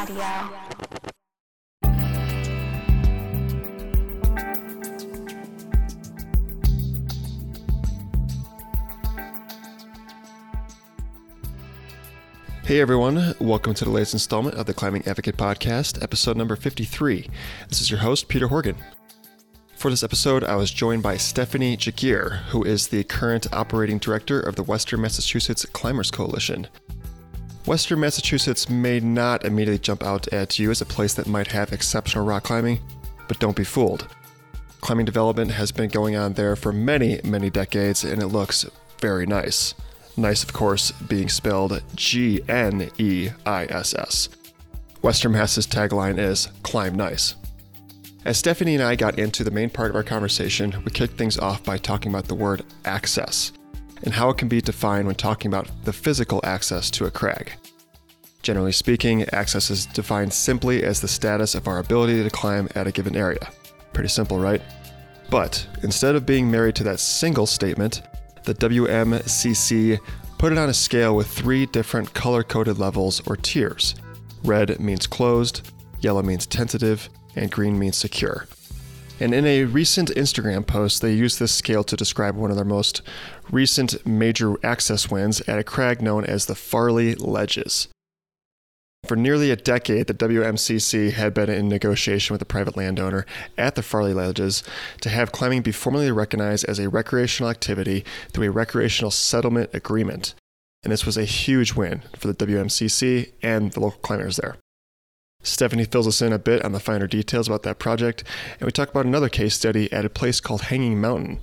[0.00, 0.16] Audio.
[12.64, 17.28] Hey everyone, welcome to the latest installment of the Climbing Advocate Podcast, episode number 53.
[17.68, 18.76] This is your host, Peter Horgan.
[19.76, 24.40] For this episode, I was joined by Stephanie Giguere, who is the current operating director
[24.40, 26.68] of the Western Massachusetts Climbers Coalition.
[27.66, 31.72] Western Massachusetts may not immediately jump out at you as a place that might have
[31.72, 32.80] exceptional rock climbing,
[33.28, 34.08] but don't be fooled.
[34.80, 38.64] Climbing development has been going on there for many, many decades, and it looks
[38.98, 39.74] very nice.
[40.16, 44.30] Nice, of course, being spelled G N E I S S.
[45.02, 47.34] Western Mass's tagline is Climb Gneiss.
[48.24, 51.38] As Stephanie and I got into the main part of our conversation, we kicked things
[51.38, 53.52] off by talking about the word access
[54.02, 57.52] and how it can be defined when talking about the physical access to a crag.
[58.42, 62.86] Generally speaking, access is defined simply as the status of our ability to climb at
[62.86, 63.50] a given area.
[63.92, 64.62] Pretty simple, right?
[65.30, 68.02] But instead of being married to that single statement,
[68.44, 69.98] the WMCC
[70.38, 73.94] put it on a scale with three different color coded levels or tiers.
[74.42, 78.46] Red means closed, yellow means tentative, and green means secure.
[79.20, 82.64] And in a recent Instagram post, they used this scale to describe one of their
[82.64, 83.02] most
[83.52, 87.88] recent major access wins at a crag known as the Farley Ledges.
[89.06, 93.24] For nearly a decade, the WMCC had been in negotiation with a private landowner
[93.56, 94.62] at the Farley Ledges
[95.00, 100.34] to have climbing be formally recognized as a recreational activity through a recreational settlement agreement.
[100.82, 104.56] And this was a huge win for the WMCC and the local climbers there.
[105.42, 108.22] Stephanie fills us in a bit on the finer details about that project,
[108.58, 111.40] and we talk about another case study at a place called Hanging Mountain,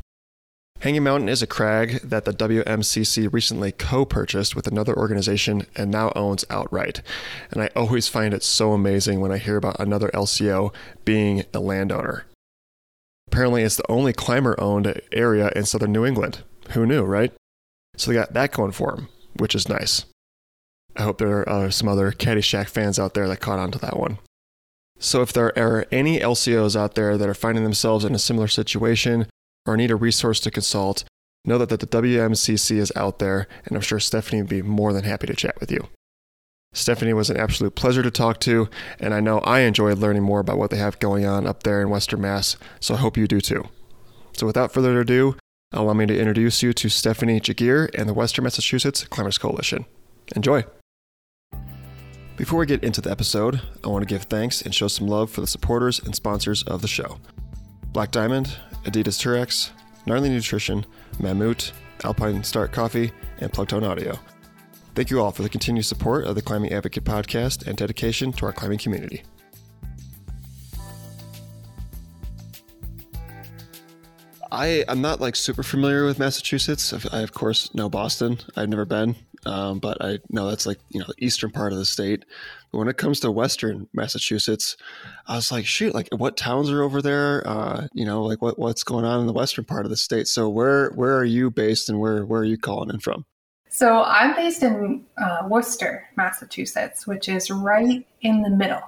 [0.80, 5.90] Hanging Mountain is a crag that the WMCC recently co purchased with another organization and
[5.90, 7.02] now owns outright.
[7.50, 10.72] And I always find it so amazing when I hear about another LCO
[11.04, 12.26] being a landowner.
[13.28, 16.44] Apparently, it's the only climber owned area in southern New England.
[16.72, 17.34] Who knew, right?
[17.96, 20.06] So they got that going for them, which is nice.
[20.96, 23.98] I hope there are some other Caddyshack fans out there that caught on to that
[23.98, 24.20] one.
[25.00, 28.48] So, if there are any LCOs out there that are finding themselves in a similar
[28.48, 29.28] situation,
[29.68, 31.04] or need a resource to consult,
[31.46, 35.04] know that the WMCC is out there, and I'm sure Stephanie would be more than
[35.04, 35.90] happy to chat with you.
[36.74, 38.70] Stephanie was an absolute pleasure to talk to,
[39.00, 41.82] and I know I enjoyed learning more about what they have going on up there
[41.82, 43.68] in Western Mass, so I hope you do too.
[44.34, 45.36] So without further ado,
[45.72, 49.86] allow me to introduce you to Stephanie Giguere and the Western Massachusetts Climbers Coalition.
[50.36, 50.66] Enjoy!
[52.36, 55.32] Before we get into the episode, I want to give thanks and show some love
[55.32, 57.18] for the supporters and sponsors of the show.
[57.92, 58.56] Black Diamond,
[58.88, 59.72] Adidas Terrex,
[60.06, 60.86] Gnarly Nutrition,
[61.20, 61.74] Mammut,
[62.06, 64.18] Alpine Start Coffee, and Plugtone Audio.
[64.96, 68.46] Thank you all for the continued support of the Climbing Advocate podcast and dedication to
[68.46, 69.24] our climbing community.
[74.50, 76.94] I, I'm not like super familiar with Massachusetts.
[77.12, 78.40] I, of course, know Boston.
[78.56, 81.80] I've never been, um, but I know that's like you know the eastern part of
[81.80, 82.26] the state.
[82.72, 84.76] But when it comes to Western Massachusetts,
[85.26, 87.48] I was like, shoot, like what towns are over there?
[87.48, 90.28] Uh, you know, like what what's going on in the western part of the state.
[90.28, 93.26] So where where are you based, and where where are you calling in from?
[93.70, 98.82] So I'm based in uh, Worcester, Massachusetts, which is right in the middle.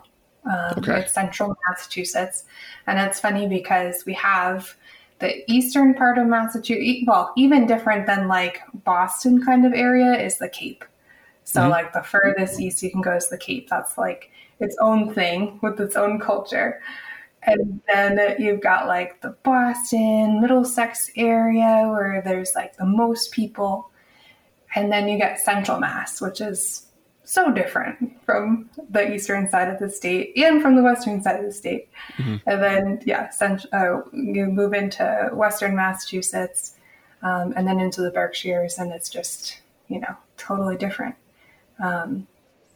[0.46, 1.02] Um, okay.
[1.02, 2.44] It's central Massachusetts,
[2.88, 4.76] and it's funny because we have
[5.20, 10.38] the eastern part of Massachusetts, well, even different than like Boston kind of area is
[10.38, 10.84] the Cape.
[11.44, 11.72] So mm-hmm.
[11.72, 13.70] like the furthest east you can go is the Cape.
[13.70, 16.82] That's like its own thing with its own culture.
[17.44, 23.90] And then you've got like the Boston, Middlesex area where there's like the most people.
[24.76, 26.89] And then you get Central Mass, which is
[27.30, 31.46] so different from the eastern side of the state and from the western side of
[31.46, 31.88] the state.
[32.18, 32.38] Mm-hmm.
[32.50, 36.74] And then, yeah, cent- uh, you move into western Massachusetts
[37.22, 41.14] um, and then into the Berkshires, and it's just, you know, totally different.
[41.80, 42.26] Um,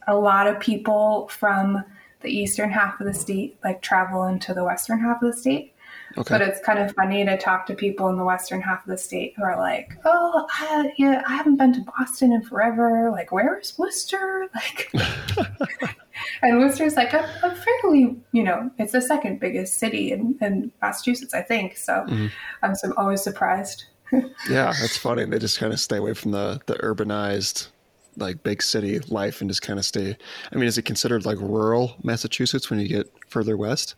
[0.06, 1.84] a lot of people from
[2.20, 5.73] the eastern half of the state like travel into the western half of the state
[6.16, 6.34] Okay.
[6.34, 8.98] But it's kind of funny to talk to people in the western half of the
[8.98, 13.10] state who are like, "Oh, I, yeah, I haven't been to Boston in forever.
[13.10, 14.48] Like, where is Worcester?
[14.54, 14.92] Like,
[16.42, 20.70] and Worcester's like a, a, fairly, you know, it's the second biggest city in, in
[20.80, 21.76] Massachusetts, I think.
[21.76, 22.26] So mm-hmm.
[22.62, 23.86] I'm so, always surprised.
[24.48, 25.24] yeah, that's funny.
[25.24, 27.68] They just kind of stay away from the the urbanized
[28.16, 30.16] like big city life and just kind of stay.
[30.52, 33.96] I mean, is it considered like rural Massachusetts when you get further west?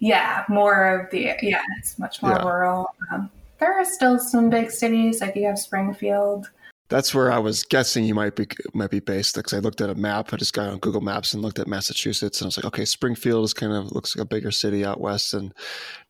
[0.00, 2.42] Yeah, more of the yeah, it's much more yeah.
[2.42, 2.94] rural.
[3.12, 6.50] Um, there are still some big cities like you have Springfield,
[6.88, 9.90] That's where I was guessing you might be might be based because I looked at
[9.90, 10.32] a map.
[10.32, 12.86] I just got on Google Maps and looked at Massachusetts, and I was like, okay,
[12.86, 15.54] Springfield is kind of looks like a bigger city out west, and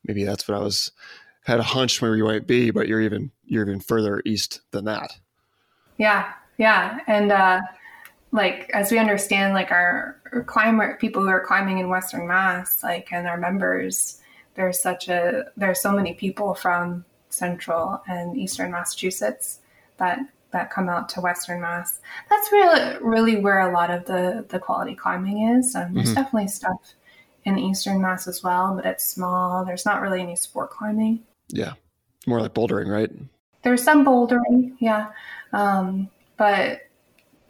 [0.04, 0.92] maybe that's what I was
[1.44, 4.84] had a hunch where you might be, but you're even you're even further east than
[4.84, 5.16] that.
[5.98, 7.60] Yeah, yeah, and uh,
[8.32, 12.82] like as we understand, like our, our climber people who are climbing in Western Mass,
[12.82, 14.20] like and our members,
[14.54, 19.60] there's such a there's so many people from Central and Eastern Massachusetts
[19.96, 20.20] that
[20.52, 22.00] that come out to Western Mass.
[22.28, 25.74] That's really really where a lot of the the quality climbing is.
[25.74, 26.14] Um, there's mm-hmm.
[26.14, 26.94] definitely stuff
[27.44, 29.64] in Eastern Mass as well, but it's small.
[29.64, 31.24] There's not really any sport climbing.
[31.48, 31.72] Yeah,
[32.26, 33.10] more like bouldering, right?
[33.62, 35.08] There's some bouldering, yeah,
[35.52, 36.82] um, but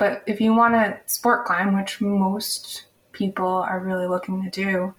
[0.01, 4.95] but if you want to sport climb, which most people are really looking to do,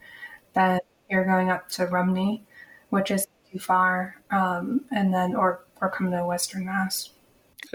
[0.53, 2.43] then you're going up to Rumney,
[2.91, 7.09] which is too far, um, and then or or come to Western Mass.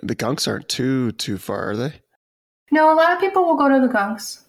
[0.04, 1.94] The gunks aren't too too far, are they?
[2.70, 4.42] No, a lot of people will go to the gunks.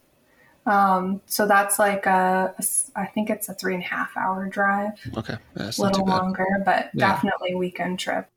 [0.68, 2.54] Um, so that's like a,
[2.96, 4.92] I think it's a three and a half hour drive.
[5.18, 7.14] Okay, yeah, a little longer, but yeah.
[7.14, 8.30] definitely weekend trip.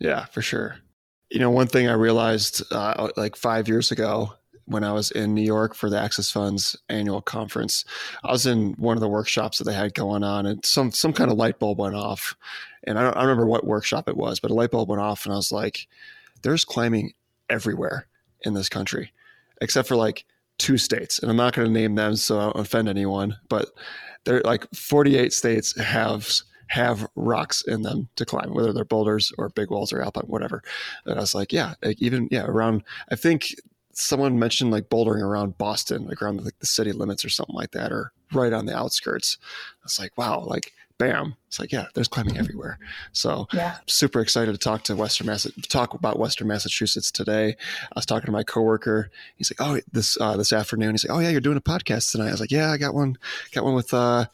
[0.00, 0.78] Yeah, for sure.
[1.34, 4.34] You know, one thing I realized uh, like five years ago
[4.66, 7.84] when I was in New York for the Access Funds annual conference,
[8.22, 11.12] I was in one of the workshops that they had going on, and some some
[11.12, 12.36] kind of light bulb went off,
[12.84, 15.02] and I don't, I don't remember what workshop it was, but a light bulb went
[15.02, 15.88] off, and I was like,
[16.42, 17.14] "There's climbing
[17.50, 18.06] everywhere
[18.42, 19.12] in this country,
[19.60, 20.24] except for like
[20.58, 23.70] two states, and I'm not going to name them so I don't offend anyone, but
[24.22, 26.30] they're like 48 states have
[26.68, 30.62] have rocks in them to climb, whether they're boulders or big walls or alpine, whatever.
[31.06, 32.82] And I was like, yeah, like even yeah, around.
[33.10, 33.54] I think
[33.92, 37.72] someone mentioned like bouldering around Boston, like around like the city limits or something like
[37.72, 39.38] that, or right on the outskirts.
[39.42, 41.34] I was like, wow, like bam.
[41.48, 42.78] It's like, yeah, there's climbing everywhere.
[43.12, 43.76] So yeah.
[43.86, 47.56] super excited to talk to Western Mass talk about Western Massachusetts today.
[47.82, 49.10] I was talking to my coworker.
[49.36, 50.92] He's like, oh, this uh, this afternoon.
[50.92, 52.28] He's like, oh yeah, you're doing a podcast tonight.
[52.28, 53.18] I was like, yeah, I got one,
[53.52, 54.26] got one with uh,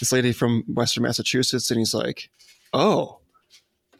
[0.00, 1.70] this lady from Western Massachusetts.
[1.70, 2.30] And he's like,
[2.72, 3.18] oh,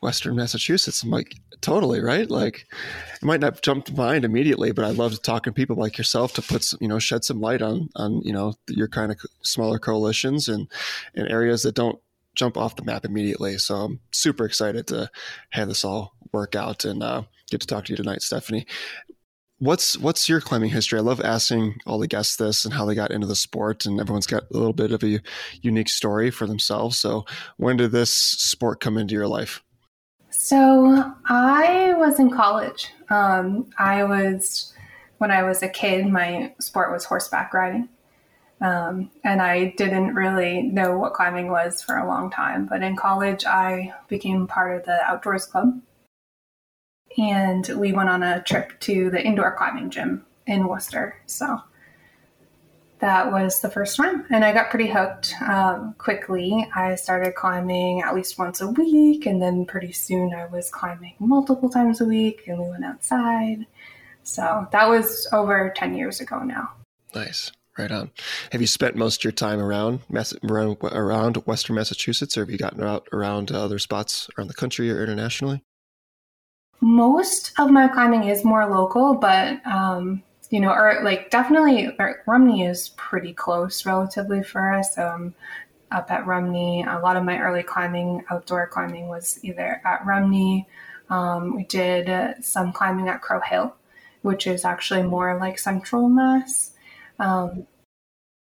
[0.02, 1.02] Western Massachusetts.
[1.02, 2.28] I'm like, totally, right?
[2.28, 2.66] Like,
[3.14, 6.34] it might not jump to mind immediately, but I love talking to people like yourself
[6.34, 9.18] to put, some, you know, shed some light on, on, you know, your kind of
[9.42, 10.68] smaller coalitions and,
[11.14, 11.98] and areas that don't
[12.34, 13.58] jump off the map immediately.
[13.58, 15.10] So I'm super excited to
[15.50, 18.66] have this all work out and uh, get to talk to you tonight, Stephanie.
[19.58, 20.98] What's what's your climbing history?
[20.98, 24.00] I love asking all the guests this and how they got into the sport, and
[24.00, 25.20] everyone's got a little bit of a
[25.60, 26.98] unique story for themselves.
[26.98, 27.26] So,
[27.58, 29.62] when did this sport come into your life?
[30.44, 32.88] So I was in college.
[33.10, 34.74] Um, I was,
[35.18, 37.88] when I was a kid, my sport was horseback riding.
[38.60, 42.66] Um, and I didn't really know what climbing was for a long time.
[42.66, 45.80] But in college, I became part of the outdoors club.
[47.16, 51.14] And we went on a trip to the indoor climbing gym in Worcester.
[51.26, 51.60] So
[53.02, 54.24] that was the first time.
[54.30, 56.68] And I got pretty hooked um, quickly.
[56.74, 61.14] I started climbing at least once a week, and then pretty soon I was climbing
[61.18, 63.66] multiple times a week, and we went outside.
[64.22, 66.70] So that was over 10 years ago now.
[67.12, 67.50] Nice.
[67.76, 68.10] Right on.
[68.52, 70.00] Have you spent most of your time around
[70.48, 74.90] around, around Western Massachusetts, or have you gotten out around other spots around the country
[74.92, 75.64] or internationally?
[76.80, 80.22] Most of my climbing is more local, but um,
[80.52, 84.98] you know, or like definitely Rumney is pretty close relatively for us.
[84.98, 85.34] Um,
[85.90, 90.68] up at Rumney, a lot of my early climbing, outdoor climbing, was either at Rumney.
[91.08, 93.74] Um, we did uh, some climbing at Crow Hill,
[94.20, 96.72] which is actually more like Central Mass.
[97.18, 97.66] Um,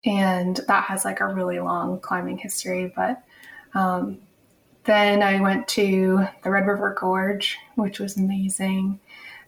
[0.05, 2.93] and that has like a really long climbing history.
[2.95, 3.23] But
[3.73, 4.19] um,
[4.83, 8.99] then I went to the Red River Gorge, which was amazing.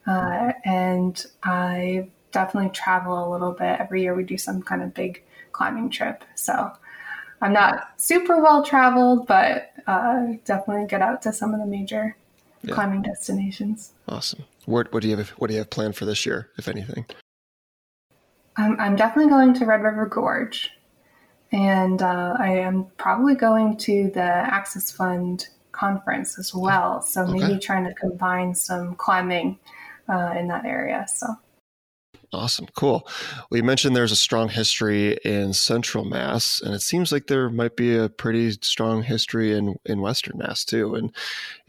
[0.07, 3.79] Uh, and I definitely travel a little bit.
[3.79, 6.23] Every year we do some kind of big climbing trip.
[6.35, 6.71] So
[7.41, 12.15] I'm not super well traveled, but uh, definitely get out to some of the major
[12.63, 12.73] yeah.
[12.73, 13.93] climbing destinations.
[14.07, 14.43] Awesome.
[14.65, 15.29] What, what do you have?
[15.29, 17.05] What do you have planned for this year, if anything?
[18.57, 20.71] I'm, I'm definitely going to Red River Gorge,
[21.51, 27.01] and uh, I am probably going to the Access Fund conference as well.
[27.01, 27.39] So okay.
[27.39, 29.57] maybe trying to combine some climbing
[30.09, 31.05] uh, in that area.
[31.07, 31.27] So
[32.31, 32.67] Awesome.
[32.75, 33.07] Cool.
[33.49, 37.49] Well, you mentioned there's a strong history in Central Mass, and it seems like there
[37.49, 40.93] might be a pretty strong history in, in Western Mass too.
[40.93, 41.11] And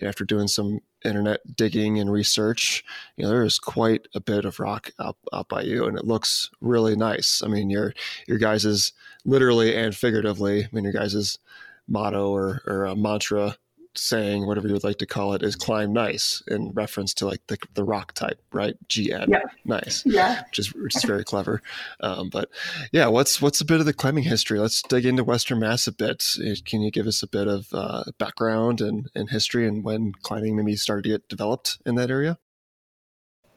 [0.02, 2.85] after doing some internet digging and research,
[3.17, 6.05] you know, there is quite a bit of rock out, out by you, and it
[6.05, 7.40] looks really nice.
[7.43, 7.95] I mean, your
[8.29, 8.93] your guys is
[9.25, 11.38] literally and figuratively, I mean, your guys's
[11.88, 13.57] motto or, or uh, mantra
[13.94, 17.47] saying, whatever you would like to call it, is climb nice in reference to like
[17.49, 18.76] the, the rock type, right?
[18.88, 19.42] GN, yeah.
[19.64, 21.62] nice, yeah, which is which is very clever.
[22.00, 22.49] Um, but
[22.92, 24.59] yeah, what's what's a bit of the climbing history?
[24.59, 26.25] Let's dig into Western Mass a bit.
[26.42, 30.12] Eh, can you give us a bit of uh, background and, and history and when
[30.23, 32.38] climbing maybe started to get developed in that area?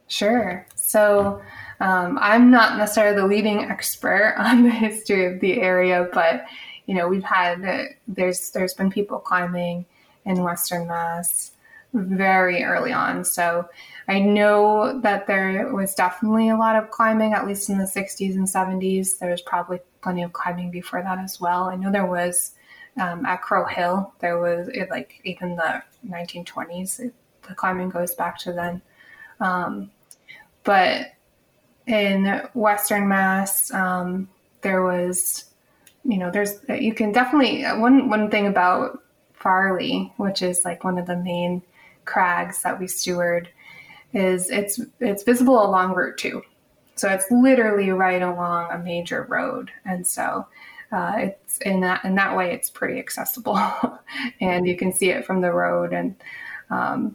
[0.08, 0.66] Sure.
[0.74, 1.40] So
[1.80, 6.44] um, I'm not necessarily the leading expert on the history of the area, but
[6.86, 9.86] you know we've had uh, there's there's been people climbing
[10.24, 11.52] in Western Mass
[11.94, 13.24] very early on.
[13.24, 13.68] So
[14.08, 18.34] I know that there was definitely a lot of climbing, at least in the 60s
[18.34, 19.18] and 70s.
[19.18, 21.64] There was probably plenty of climbing before that as well.
[21.64, 22.52] I know there was
[23.00, 27.14] um, at Crow Hill, there was it, like even the 1920s, it,
[27.48, 28.82] the climbing goes back to then.
[29.40, 29.90] Um,
[30.62, 31.12] but
[31.86, 34.28] in Western Mass, um,
[34.62, 35.44] there was,
[36.04, 39.02] you know, there's you can definitely one one thing about
[39.44, 41.62] Farley, which is like one of the main
[42.06, 43.50] crags that we steward,
[44.14, 46.42] is it's it's visible along Route Two,
[46.96, 50.46] so it's literally right along a major road, and so
[50.90, 53.60] uh, it's in that in that way it's pretty accessible,
[54.40, 56.16] and you can see it from the road, and
[56.70, 57.14] um,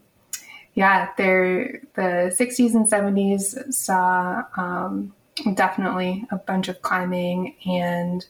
[0.75, 5.13] yeah, there the 60s and 70s saw um,
[5.55, 8.27] definitely a bunch of climbing, and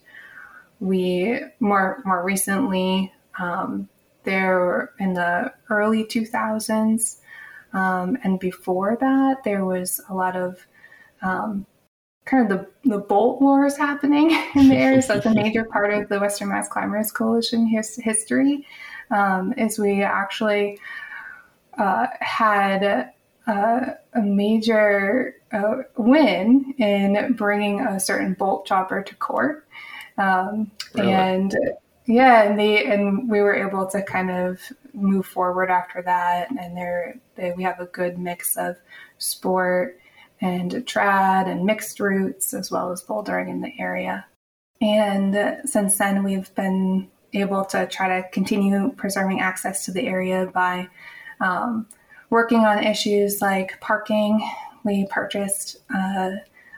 [0.79, 3.89] we more more recently um,
[4.23, 7.17] there in the early 2000s
[7.73, 10.65] um, and before that there was a lot of
[11.21, 11.65] um,
[12.25, 15.93] kind of the, the bolt wars happening in the area so that's a major part
[15.93, 18.65] of the western mass climbers coalition his, history
[19.11, 20.77] um, is we actually
[21.77, 23.11] uh, had
[23.47, 29.65] a major uh, win in bringing a certain bolt chopper to court
[30.17, 31.11] um, really?
[31.11, 31.55] and
[32.09, 34.59] yeah, and they and we were able to kind of
[34.93, 36.75] move forward after that, and
[37.35, 38.77] they, we have a good mix of
[39.19, 39.99] sport
[40.41, 44.25] and trad and mixed routes as well as bouldering in the area.
[44.81, 50.49] And since then, we've been able to try to continue preserving access to the area
[50.51, 50.87] by
[51.39, 51.85] um,
[52.31, 54.41] working on issues like parking.
[54.83, 56.31] We purchased uh,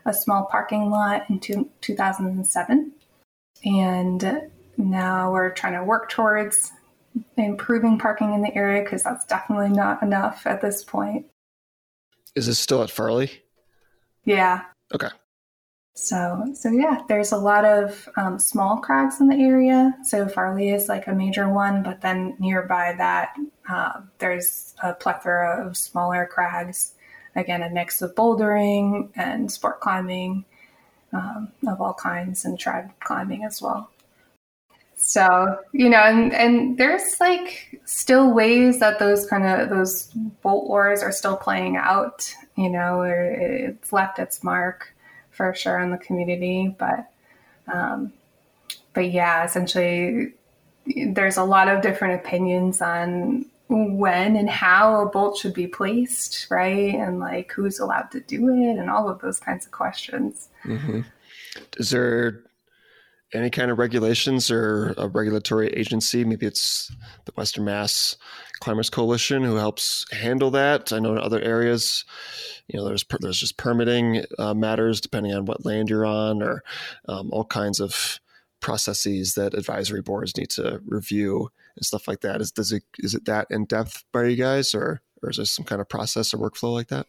[0.06, 2.92] a small parking lot in two, 2007
[3.64, 4.52] and
[4.90, 6.72] now we're trying to work towards
[7.38, 11.26] improving parking in the area because that's definitely not enough at this point.
[12.36, 13.32] Is this still at Farley?
[14.26, 14.64] Yeah.
[14.94, 15.10] Okay.
[15.94, 19.94] So, so yeah, there's a lot of um, small crags in the area.
[20.04, 23.36] So Farley is like a major one, but then nearby that,
[23.70, 26.94] uh, there's a plethora of smaller crags.
[27.36, 30.46] Again, a mix of bouldering and sport climbing
[31.14, 33.91] um, of all kinds, and trad climbing as well.
[35.12, 40.06] So, you know, and, and there's like still ways that those kind of those
[40.41, 44.94] bolt wars are still playing out, you know, it's left its mark
[45.32, 46.74] for sure in the community.
[46.80, 47.12] But,
[47.68, 48.13] um,
[48.94, 50.34] but yeah, essentially
[50.86, 56.48] there's a lot of different opinions on when and how a bolt should be placed,
[56.50, 56.96] right?
[56.96, 60.48] And like who's allowed to do it and all of those kinds of questions.
[60.63, 61.01] Mm-hmm.
[61.75, 62.44] Is there
[63.34, 66.24] any kind of regulations or a regulatory agency.
[66.26, 66.92] Maybe it's
[67.26, 68.18] the Western Mass
[68.60, 70.92] Climbers Coalition who helps handle that.
[70.92, 72.06] I know in other areas,
[72.68, 76.64] you know, there's there's just permitting uh, matters depending on what land you're on, or
[77.08, 78.20] um, all kinds of
[78.60, 82.42] processes that advisory boards need to review and stuff like that.
[82.42, 85.46] Is does it is it that in depth by you guys, or or is there
[85.46, 87.08] some kind of process or workflow like that?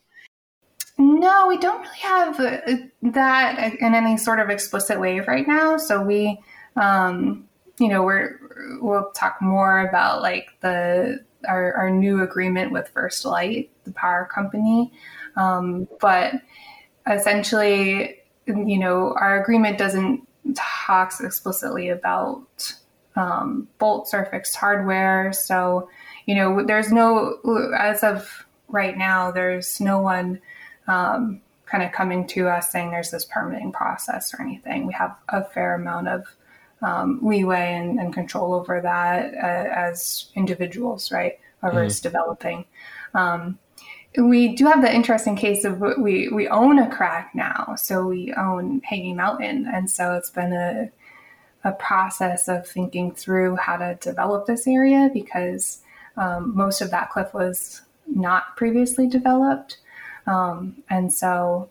[1.03, 5.77] No, we don't really have uh, that in any sort of explicit way right now.
[5.77, 6.41] So we,
[6.77, 7.49] um,
[7.81, 8.39] you know, we're
[8.81, 14.29] we'll talk more about like the our, our new agreement with First Light, the power
[14.33, 14.93] company,
[15.35, 16.35] um, but
[17.11, 22.75] essentially, you know, our agreement doesn't talk explicitly about
[23.17, 25.33] um, bolts or fixed hardware.
[25.33, 25.89] So,
[26.27, 27.41] you know, there's no
[27.77, 30.41] as of right now, there's no one
[30.87, 34.87] um, kind of coming to us saying there's this permitting process or anything.
[34.87, 36.27] We have a fair amount of
[36.83, 41.39] um, leeway and, and, control over that uh, as individuals, right?
[41.61, 42.03] Whoever mm.
[42.03, 42.65] developing.
[43.15, 43.59] Um,
[44.17, 48.35] we do have the interesting case of we we own a crag now, so we
[48.35, 50.91] own Hanging Mountain, and so it's been a
[51.65, 55.79] a process of thinking through how to develop this area because
[56.17, 59.79] um, most of that cliff was not previously developed.
[60.27, 61.71] Um, and so,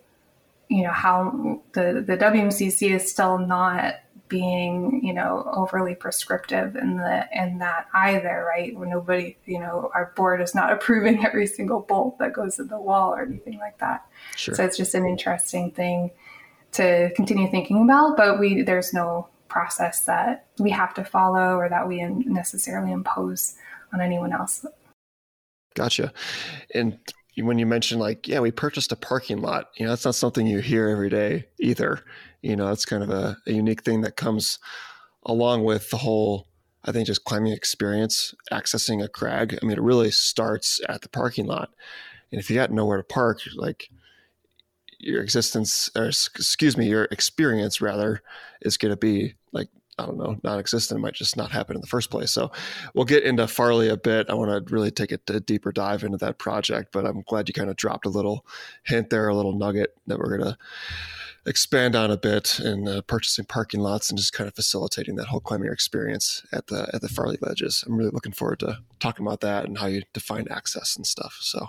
[0.70, 3.96] you know, how the, the WMCC is still not
[4.32, 8.74] being, you know, overly prescriptive in the in that either, right?
[8.78, 12.68] Where nobody, you know, our board is not approving every single bolt that goes in
[12.68, 14.06] the wall or anything like that.
[14.38, 14.56] Sure.
[14.56, 16.12] So it's just an interesting thing
[16.74, 21.68] to continue thinking about, but we there's no process that we have to follow or
[21.68, 23.56] that we necessarily impose
[23.94, 24.66] on anyone else.
[25.76, 26.14] Gotcha.
[26.74, 26.98] And
[27.42, 30.48] when you mentioned like, yeah, we purchased a parking lot, you know, that's not something
[30.48, 32.04] you hear every day either.
[32.42, 34.60] You know, it's kind of a, a unique thing that comes
[35.26, 36.48] along with the whole,
[36.84, 39.58] I think, just climbing experience, accessing a crag.
[39.62, 41.70] I mean, it really starts at the parking lot.
[42.32, 43.90] And if you got nowhere to park, like
[45.00, 48.22] your existence, or excuse me, your experience rather,
[48.62, 50.98] is going to be like I don't know, non-existent.
[50.98, 52.32] It might just not happen in the first place.
[52.32, 52.52] So
[52.94, 54.30] we'll get into Farley a bit.
[54.30, 57.54] I want to really take a, deeper dive into that project, but I'm glad you
[57.54, 58.46] kind of dropped a little
[58.84, 60.58] hint there, a little nugget that we're going to
[61.46, 65.28] expand on a bit in uh, purchasing parking lots and just kind of facilitating that
[65.28, 67.84] whole climbing experience at the at the Farley ledges.
[67.86, 71.38] I'm really looking forward to talking about that and how you define access and stuff.
[71.42, 71.68] So,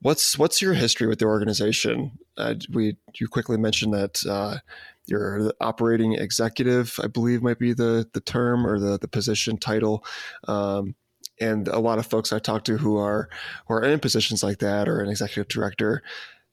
[0.00, 2.12] what's what's your history with the organization?
[2.36, 4.58] Uh, we you quickly mentioned that uh,
[5.06, 9.56] you're the operating executive, I believe might be the the term or the the position
[9.56, 10.04] title.
[10.48, 10.94] Um,
[11.40, 13.28] and a lot of folks I talk to who are
[13.68, 16.02] who are in positions like that or an executive director,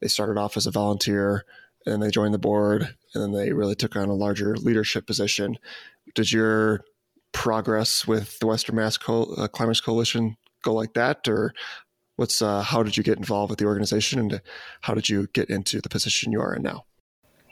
[0.01, 1.45] they started off as a volunteer
[1.85, 5.57] and they joined the board and then they really took on a larger leadership position.
[6.15, 6.83] Did your
[7.31, 11.53] progress with the Western Mass Co- uh, Climbers Coalition go like that, or
[12.15, 14.41] what's uh, how did you get involved with the organization and
[14.81, 16.85] how did you get into the position you are in now?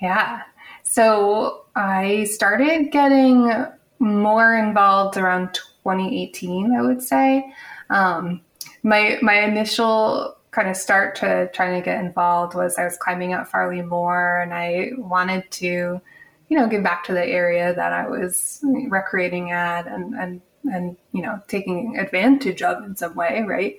[0.01, 0.41] Yeah,
[0.83, 3.65] so I started getting
[3.99, 7.45] more involved around 2018, I would say.
[7.89, 8.41] Um,
[8.83, 13.33] my my initial kind of start to trying to get involved was I was climbing
[13.33, 16.01] up Farley Moor and I wanted to,
[16.49, 20.97] you know, give back to the area that I was recreating at and and and
[21.11, 23.77] you know taking advantage of in some way, right?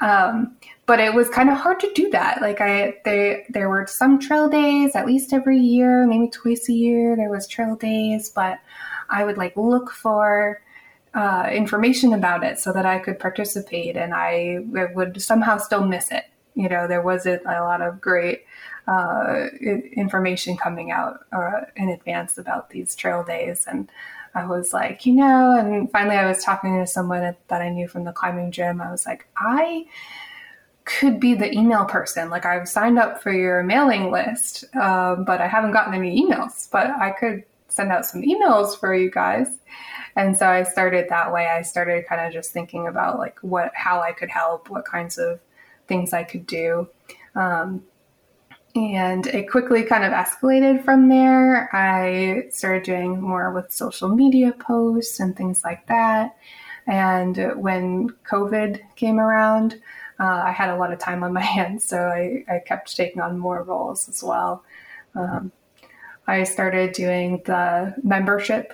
[0.00, 2.42] Um, but it was kind of hard to do that.
[2.42, 6.72] Like I, they, there were some trail days at least every year, maybe twice a
[6.72, 7.16] year.
[7.16, 8.58] There was trail days, but
[9.08, 10.60] I would like look for
[11.14, 14.58] uh, information about it so that I could participate, and I
[14.94, 16.24] would somehow still miss it.
[16.54, 18.44] You know, there wasn't a lot of great
[18.88, 19.46] uh,
[19.96, 23.90] information coming out uh, in advance about these trail days, and
[24.34, 27.86] I was like, you know, and finally I was talking to someone that I knew
[27.86, 28.80] from the climbing gym.
[28.80, 29.86] I was like, I
[30.84, 32.30] could be the email person.
[32.30, 36.70] Like I've signed up for your mailing list, um, but I haven't gotten any emails.
[36.70, 39.48] But I could send out some emails for you guys.
[40.16, 41.46] And so I started that way.
[41.46, 45.18] I started kind of just thinking about like what, how I could help, what kinds
[45.18, 45.40] of
[45.88, 46.88] things I could do.
[47.34, 47.82] Um,
[48.76, 51.74] and it quickly kind of escalated from there.
[51.74, 56.36] I started doing more with social media posts and things like that.
[56.86, 59.80] And when COVID came around,
[60.18, 63.20] uh, I had a lot of time on my hands, so I, I kept taking
[63.20, 64.64] on more roles as well.
[65.14, 65.52] Um,
[66.26, 68.72] I started doing the membership,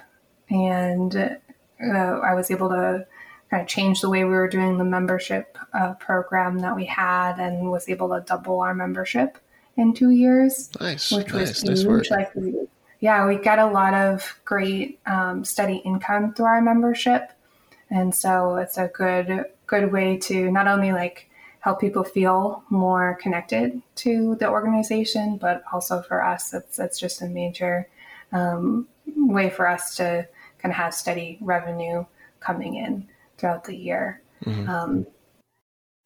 [0.49, 3.07] and uh, I was able to
[3.51, 7.39] kind of change the way we were doing the membership uh, program that we had,
[7.39, 9.39] and was able to double our membership
[9.77, 10.71] in two years.
[10.81, 12.11] Nice, which nice, was huge.
[12.11, 12.55] Nice like,
[13.01, 17.33] yeah, we got a lot of great um, steady income through our membership,
[17.89, 21.30] and so it's a good good way to not only like
[21.61, 27.23] help people feel more connected to the organization, but also for us, it's it's just
[27.23, 27.89] a major
[28.33, 30.27] um, way for us to
[30.59, 32.05] kind of have steady revenue
[32.41, 33.07] coming in
[33.39, 34.23] throughout the year.
[34.45, 34.69] Mm-hmm.
[34.69, 35.07] Um,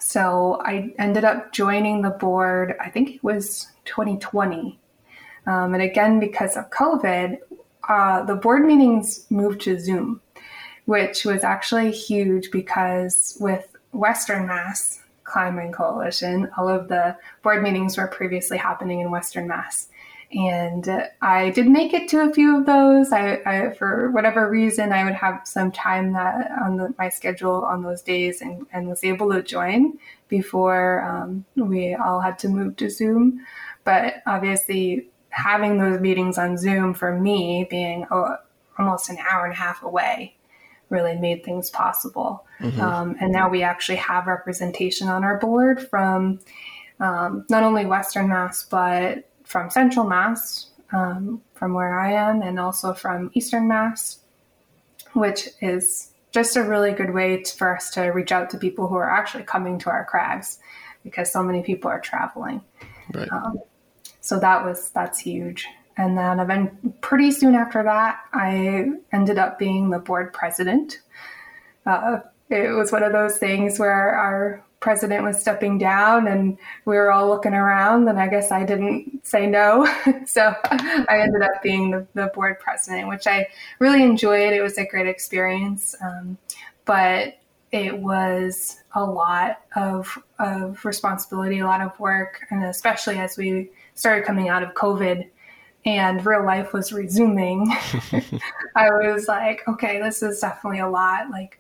[0.00, 4.78] so I ended up joining the board, I think it was 2020.
[5.46, 7.38] Um, and again, because of COVID,
[7.88, 10.20] uh, the board meetings moved to Zoom,
[10.86, 15.00] which was actually huge because with Western Mass
[15.34, 19.88] Climbing Coalition, all of the board meetings were previously happening in Western Mass
[20.34, 23.12] and I did make it to a few of those.
[23.12, 27.64] I, I for whatever reason, I would have some time that on the, my schedule
[27.64, 32.48] on those days, and, and was able to join before um, we all had to
[32.48, 33.40] move to Zoom.
[33.84, 38.36] But obviously, having those meetings on Zoom for me, being oh,
[38.78, 40.36] almost an hour and a half away,
[40.94, 42.46] really made things possible.
[42.60, 42.80] Mm-hmm.
[42.80, 46.40] Um, and now we actually have representation on our board from
[47.00, 52.58] um, not only Western Mass, but from Central Mass, um, from where I am, and
[52.58, 54.20] also from Eastern Mass,
[55.12, 58.88] which is just a really good way to, for us to reach out to people
[58.88, 60.58] who are actually coming to our crags
[61.02, 62.62] because so many people are traveling.
[63.12, 63.30] Right.
[63.30, 63.60] Um,
[64.20, 65.66] so that was that's huge.
[65.96, 71.00] And then been pretty soon after that, I ended up being the board president.
[71.86, 76.94] Uh, it was one of those things where our president was stepping down and we
[76.94, 79.86] were all looking around and i guess i didn't say no.
[80.26, 83.46] So i ended up being the, the, board president which i
[83.78, 84.52] really enjoyed.
[84.52, 85.94] It was a great experience.
[86.02, 86.36] Um,
[86.84, 87.38] but
[87.72, 92.44] it was a lot of, of responsibility a lot of work.
[92.50, 95.30] And especially as we started coming out of covid
[95.86, 97.70] and real life was resuming
[98.74, 101.58] i was like okay this is definitely a lot like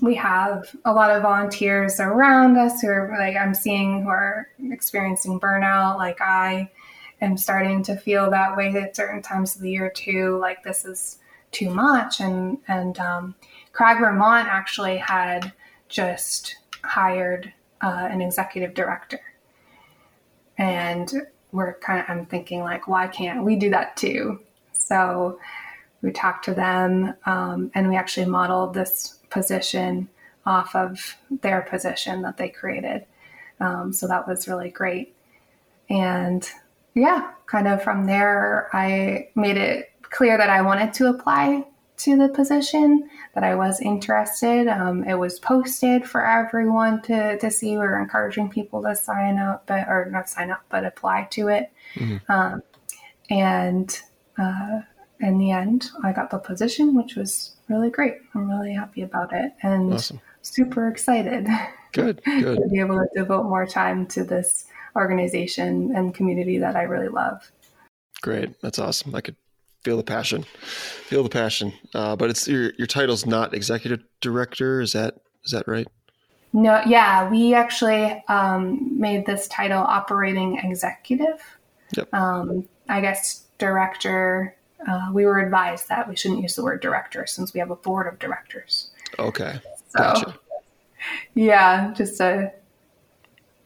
[0.00, 4.48] we have a lot of volunteers around us who are like I'm seeing who are
[4.70, 5.96] experiencing burnout.
[5.96, 6.70] Like I
[7.20, 10.38] am starting to feel that way at certain times of the year too.
[10.38, 11.18] Like this is
[11.52, 12.20] too much.
[12.20, 13.34] And and um,
[13.72, 15.52] CRAG Vermont actually had
[15.88, 19.20] just hired uh, an executive director,
[20.58, 21.12] and
[21.52, 24.40] we're kind of I'm thinking like, why can't we do that too?
[24.72, 25.38] So
[26.02, 30.08] we talked to them, um, and we actually modeled this position
[30.46, 33.04] off of their position that they created.
[33.60, 35.14] Um, so that was really great.
[35.90, 36.48] And
[36.94, 41.64] yeah, kind of from there, I made it clear that I wanted to apply
[41.98, 44.68] to the position, that I was interested.
[44.68, 47.72] Um, it was posted for everyone to, to see.
[47.72, 51.48] We were encouraging people to sign up, but, or not sign up, but apply to
[51.48, 51.70] it.
[51.94, 52.32] Mm-hmm.
[52.32, 52.62] Um,
[53.30, 54.00] and
[54.38, 54.80] uh,
[55.20, 58.16] in the end, I got the position, which was really great.
[58.34, 60.20] I'm really happy about it and awesome.
[60.42, 61.46] super excited.
[61.94, 62.58] Good, good.
[62.58, 67.08] to be able to devote more time to this organization and community that I really
[67.08, 67.50] love.
[68.20, 68.60] Great.
[68.60, 69.14] That's awesome.
[69.14, 69.36] I could
[69.82, 71.72] feel the passion, feel the passion.
[71.94, 74.80] Uh, but it's your, your title's not executive director.
[74.80, 75.14] Is that,
[75.44, 75.86] is that right?
[76.52, 81.42] No, yeah, we actually um, made this title operating executive.
[81.96, 82.14] Yep.
[82.14, 87.26] Um, I guess director uh, we were advised that we shouldn't use the word director
[87.26, 88.90] since we have a board of directors.
[89.18, 89.60] Okay.
[89.88, 90.38] So, gotcha.
[91.34, 92.52] yeah, just a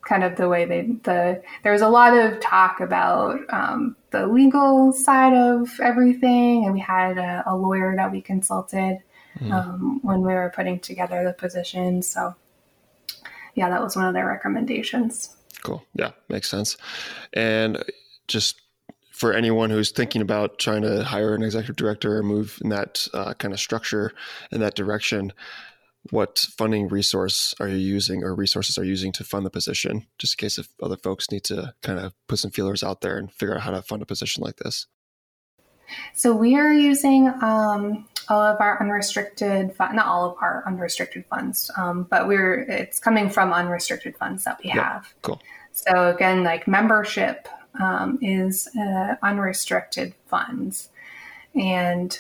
[0.02, 4.26] kind of the way they the there was a lot of talk about um, the
[4.26, 8.98] legal side of everything, and we had a, a lawyer that we consulted
[9.38, 9.52] mm.
[9.52, 12.02] um, when we were putting together the position.
[12.02, 12.34] So,
[13.54, 15.34] yeah, that was one of their recommendations.
[15.62, 15.84] Cool.
[15.94, 16.76] Yeah, makes sense.
[17.32, 17.82] And
[18.28, 18.60] just
[19.12, 23.06] for anyone who's thinking about trying to hire an executive director or move in that
[23.14, 24.12] uh, kind of structure
[24.50, 25.32] in that direction,
[26.10, 30.06] what funding resource are you using or resources are you using to fund the position,
[30.18, 33.16] just in case if other folks need to kind of put some feelers out there
[33.16, 34.86] and figure out how to fund a position like this?
[36.14, 41.26] So we are using um, all of our unrestricted, fund, not all of our unrestricted
[41.26, 45.12] funds, um, but we're it's coming from unrestricted funds that we have.
[45.22, 45.40] Cool.
[45.72, 47.48] So again, like membership
[47.80, 50.88] um, is uh, unrestricted funds.
[51.54, 52.18] And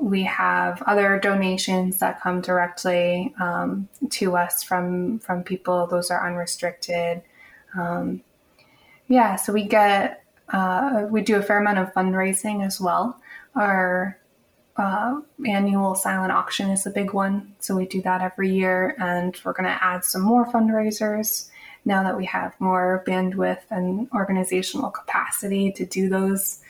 [0.00, 5.86] we have other donations that come directly um, to us from from people.
[5.86, 7.22] Those are unrestricted.
[7.76, 8.22] Um,
[9.08, 13.20] yeah, so we get uh, we do a fair amount of fundraising as well.
[13.54, 14.18] Our
[14.76, 19.36] uh, annual silent auction is a big one, so we do that every year, and
[19.44, 21.50] we're going to add some more fundraisers
[21.84, 26.60] now that we have more bandwidth and organizational capacity to do those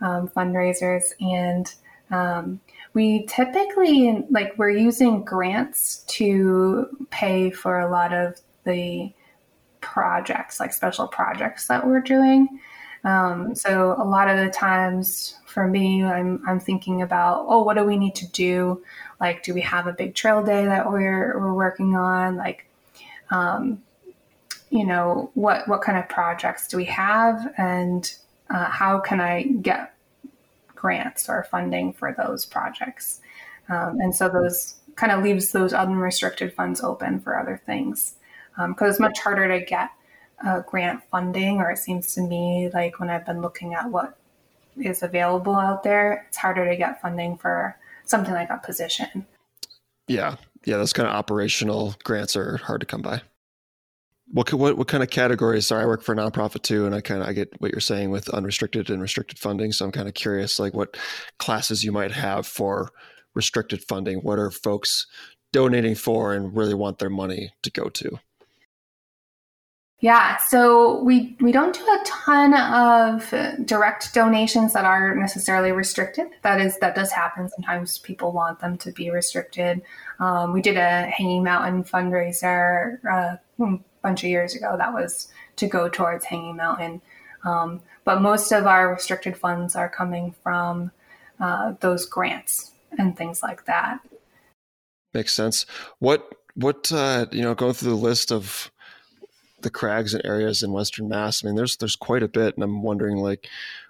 [0.00, 1.04] um, fundraisers.
[1.20, 1.72] And
[2.10, 2.60] um,
[2.98, 9.12] we typically, like, we're using grants to pay for a lot of the
[9.80, 12.48] projects, like special projects that we're doing.
[13.04, 17.76] Um, so a lot of the times for me, I'm, I'm thinking about, oh, what
[17.76, 18.82] do we need to do?
[19.20, 22.34] Like, do we have a big trail day that we're, we're working on?
[22.34, 22.68] Like,
[23.30, 23.80] um,
[24.70, 28.14] you know what what kind of projects do we have and
[28.50, 29.94] uh, how can i get
[30.78, 33.20] grants or funding for those projects.
[33.68, 38.14] Um, and so those kind of leaves those unrestricted funds open for other things.
[38.56, 39.90] Because um, it's much harder to get
[40.44, 44.16] uh, grant funding or it seems to me like when i've been looking at what
[44.76, 49.26] is available out there it's harder to get funding for something like a position.
[50.06, 50.36] Yeah.
[50.64, 53.22] Yeah those kind of operational grants are hard to come by
[54.30, 55.66] what what what kind of categories?
[55.66, 57.80] Sorry, I work for a nonprofit too, and I kind of I get what you're
[57.80, 59.72] saying with unrestricted and restricted funding.
[59.72, 60.96] So I'm kind of curious, like what
[61.38, 62.90] classes you might have for
[63.34, 64.18] restricted funding.
[64.18, 65.06] What are folks
[65.52, 68.18] donating for and really want their money to go to?
[70.00, 73.34] Yeah, so we we don't do a ton of
[73.66, 76.28] direct donations that are necessarily restricted.
[76.42, 77.48] That is that does happen.
[77.48, 79.82] Sometimes people want them to be restricted.
[80.20, 83.36] Um, we did a Hanging Mountain fundraiser uh,
[84.02, 87.02] bunch of years ago that was to go towards Hanging Mountain.
[87.44, 90.90] Um, but most of our restricted funds are coming from
[91.40, 94.00] uh, those grants and things like that.
[95.14, 95.66] Makes sense.
[95.98, 98.70] What what uh, you know, going through the list of
[99.60, 101.44] the crags and areas in Western Mass.
[101.44, 103.48] I mean, there's there's quite a bit, and I'm wondering like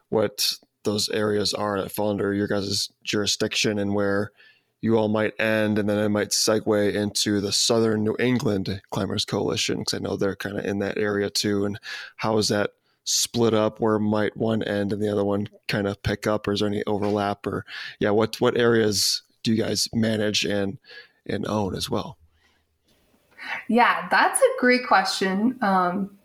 [0.09, 4.33] what those areas are that fall under your guys' jurisdiction and where
[4.81, 9.25] you all might end, and then I might segue into the Southern New England Climbers
[9.25, 11.65] Coalition because I know they're kind of in that area too.
[11.65, 11.79] And
[12.17, 12.71] how is that
[13.05, 13.81] split up?
[13.81, 16.69] Where might one end and the other one kind of pick up, or is there
[16.69, 17.47] any overlap?
[17.47, 17.65] Or
[17.99, 20.79] yeah, what what areas do you guys manage and
[21.27, 22.19] and own as well?
[23.69, 25.59] Yeah, that's a great question.
[25.63, 26.19] Um,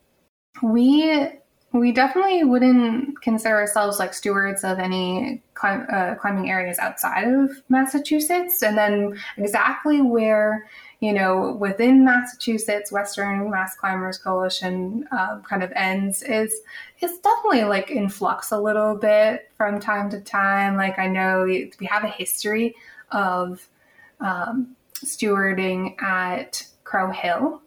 [0.62, 1.30] we
[1.74, 7.50] we definitely wouldn't consider ourselves like stewards of any clim- uh, climbing areas outside of
[7.68, 10.68] Massachusetts, and then exactly where
[11.00, 16.54] you know within Massachusetts, Western Mass Climbers Coalition uh, kind of ends is
[17.02, 20.78] is definitely like in flux a little bit from time to time.
[20.78, 22.76] Like I know we have a history
[23.12, 23.68] of
[24.20, 27.64] um, stewarding at Crow Hill,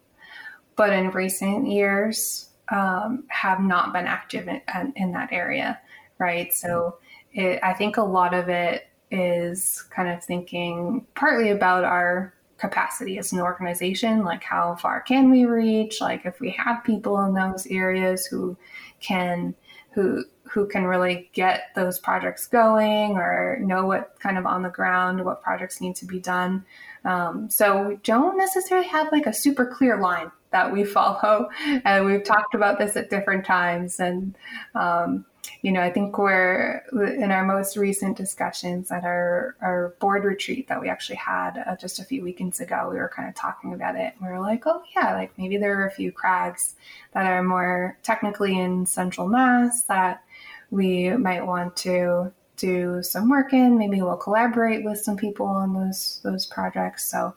[0.77, 4.61] but in recent years um, have not been active in,
[4.95, 5.79] in, that area,
[6.17, 6.51] right?
[6.53, 6.97] So
[7.33, 13.17] it, I think a lot of it is kind of thinking partly about our capacity
[13.17, 16.01] as an organization, like how far can we reach?
[16.01, 18.57] Like if we have people in those areas who
[18.99, 19.55] can
[19.91, 24.69] who who can really get those projects going or know what kind of on the
[24.69, 26.63] ground what projects need to be done
[27.03, 31.49] um, so we don't necessarily have like a super clear line that we follow.
[31.85, 33.99] And we've talked about this at different times.
[33.99, 34.35] And,
[34.75, 35.25] um,
[35.61, 40.67] you know, I think we're in our most recent discussions at our, our board retreat
[40.67, 43.73] that we actually had uh, just a few weekends ago, we were kind of talking
[43.73, 44.13] about it.
[44.21, 46.75] We were like, oh, yeah, like maybe there are a few crags
[47.13, 50.23] that are more technically in central mass that
[50.69, 53.77] we might want to do some work in.
[53.77, 57.05] Maybe we'll collaborate with some people on those those projects.
[57.05, 57.35] So,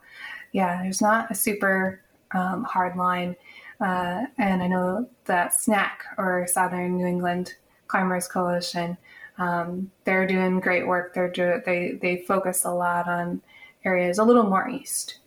[0.52, 2.00] yeah, there's not a super
[2.32, 3.36] um, hard line.
[3.80, 7.54] Uh, and I know that SNAC or Southern New England
[7.88, 8.96] Climbers Coalition,
[9.38, 11.14] um, they're doing great work.
[11.14, 13.40] They're do- they they focus a lot on
[13.84, 15.18] areas a little more east.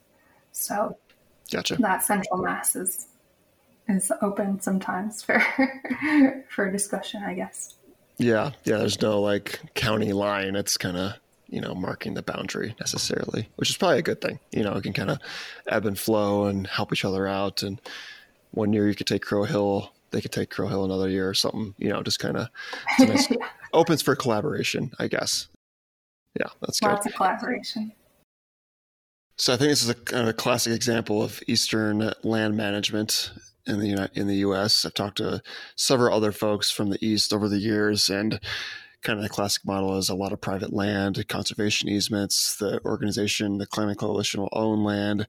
[0.52, 0.98] So,
[1.52, 1.78] gotcha.
[1.78, 3.08] That central mass is
[3.90, 5.44] is open sometimes for
[6.50, 7.76] for discussion, I guess.
[8.18, 8.78] Yeah, yeah.
[8.78, 10.56] There's no like county line.
[10.56, 11.14] It's kind of
[11.54, 14.40] you know marking the boundary necessarily, which is probably a good thing.
[14.52, 15.20] You know, it can kind of
[15.68, 17.62] ebb and flow and help each other out.
[17.62, 17.80] And
[18.52, 21.36] one year you could take Crow Hill, they could take Crow Hill another year or
[21.36, 21.76] something.
[21.78, 22.48] You know, just kind of
[23.00, 23.32] nice,
[23.72, 25.48] opens for collaboration, I guess.
[26.40, 26.88] Yeah, that's good.
[26.88, 27.92] Lots of collaboration.
[29.38, 33.32] So I think this is a, kind of a classic example of Eastern land management
[33.68, 34.86] in the in the U.S.
[34.86, 35.44] I've talked to
[35.76, 38.40] several other folks from the East over the years, and
[39.04, 42.56] kind of the classic model is a lot of private land, conservation easements.
[42.56, 45.28] The organization, the Climbers Coalition, will own land.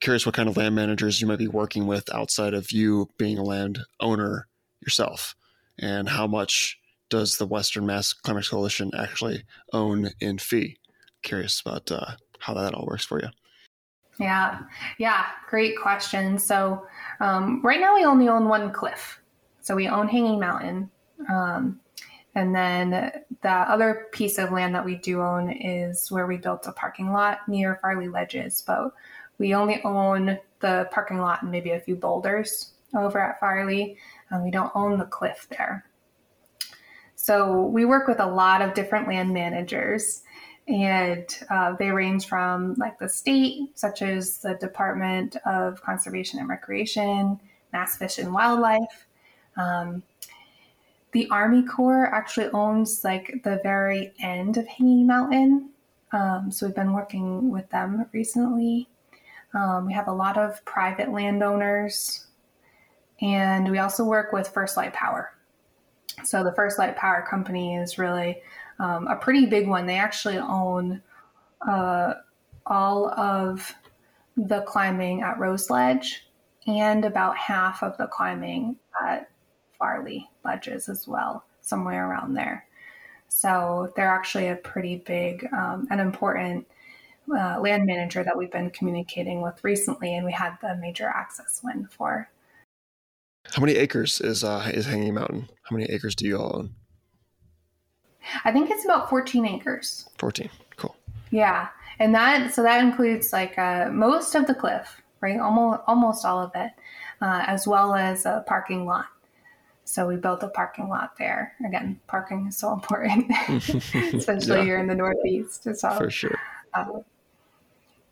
[0.00, 3.38] Curious what kind of land managers you might be working with outside of you being
[3.38, 4.48] a land owner
[4.80, 5.36] yourself,
[5.78, 10.78] and how much does the Western Mass Climbers Coalition actually own in fee?
[11.22, 13.28] Curious about uh, how that all works for you.
[14.18, 14.60] Yeah,
[14.98, 16.38] yeah, great question.
[16.38, 16.86] So
[17.20, 19.20] um, right now, we only own one cliff.
[19.60, 20.90] So we own Hanging Mountain.
[21.30, 21.80] Um,
[22.34, 22.90] and then
[23.42, 27.12] the other piece of land that we do own is where we built a parking
[27.12, 28.62] lot near Farley Ledges.
[28.66, 28.92] But
[29.38, 33.98] we only own the parking lot and maybe a few boulders over at Farley.
[34.30, 35.84] And we don't own the cliff there.
[37.16, 40.22] So we work with a lot of different land managers
[40.68, 46.48] and uh, they range from like the state, such as the Department of Conservation and
[46.48, 47.38] Recreation,
[47.72, 49.06] Mass Fish and Wildlife.
[49.56, 50.02] Um,
[51.12, 55.70] the Army Corps actually owns like the very end of Hanging Mountain,
[56.12, 58.88] um, so we've been working with them recently.
[59.54, 62.26] Um, we have a lot of private landowners,
[63.20, 65.34] and we also work with First Light Power.
[66.24, 68.40] So the First Light Power Company is really
[68.78, 69.86] um, a pretty big one.
[69.86, 71.02] They actually own
[71.66, 72.14] uh,
[72.66, 73.74] all of
[74.36, 76.26] the climbing at Rose Ledge
[76.66, 79.30] and about half of the climbing at
[79.82, 82.64] Farley Ledges as well, somewhere around there.
[83.26, 86.68] So they're actually a pretty big um, and important
[87.28, 91.60] uh, land manager that we've been communicating with recently, and we had the major access
[91.64, 92.30] win for.
[93.52, 95.48] How many acres is uh, is Hanging Mountain?
[95.64, 96.74] How many acres do you all own?
[98.44, 100.08] I think it's about 14 acres.
[100.18, 100.48] 14.
[100.76, 100.94] Cool.
[101.32, 101.70] Yeah.
[101.98, 105.40] And that, so that includes like uh, most of the cliff, right?
[105.40, 106.70] Almost, almost all of it,
[107.20, 109.06] uh, as well as a parking lot.
[109.84, 111.54] So we built a parking lot there.
[111.66, 114.64] Again, parking is so important, especially yeah.
[114.64, 115.64] here in the Northeast.
[115.74, 116.38] So, For sure.
[116.74, 117.04] Um,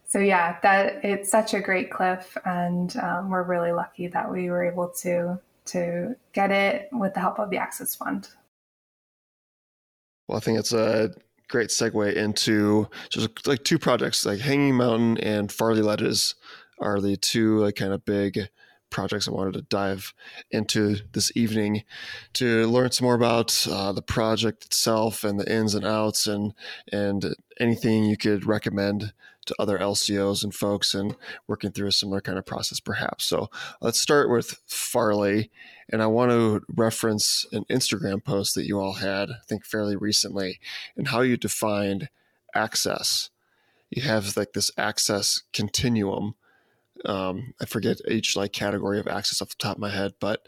[0.07, 4.51] so yeah, that it's such a great cliff, and um, we're really lucky that we
[4.51, 8.29] were able to to get it with the help of the Access Fund.
[10.27, 11.11] Well, I think it's a
[11.49, 16.35] great segue into just like two projects, like Hanging Mountain and Farley Ledges,
[16.81, 18.49] are the two like kind of big
[18.91, 20.13] projects I wanted to dive
[20.51, 21.85] into this evening
[22.35, 26.53] to learn some more about uh, the project itself and the ins and outs and
[26.93, 29.13] and anything you could recommend
[29.47, 33.25] to other LCOs and folks and working through a similar kind of process perhaps.
[33.25, 33.49] So
[33.81, 35.51] let's start with Farley
[35.89, 39.97] and I want to reference an Instagram post that you all had I think fairly
[39.97, 40.61] recently
[40.97, 42.09] and how you defined
[42.55, 43.31] access.
[43.89, 46.35] You have like this access continuum
[47.05, 50.47] um, I forget each like category of access off the top of my head, but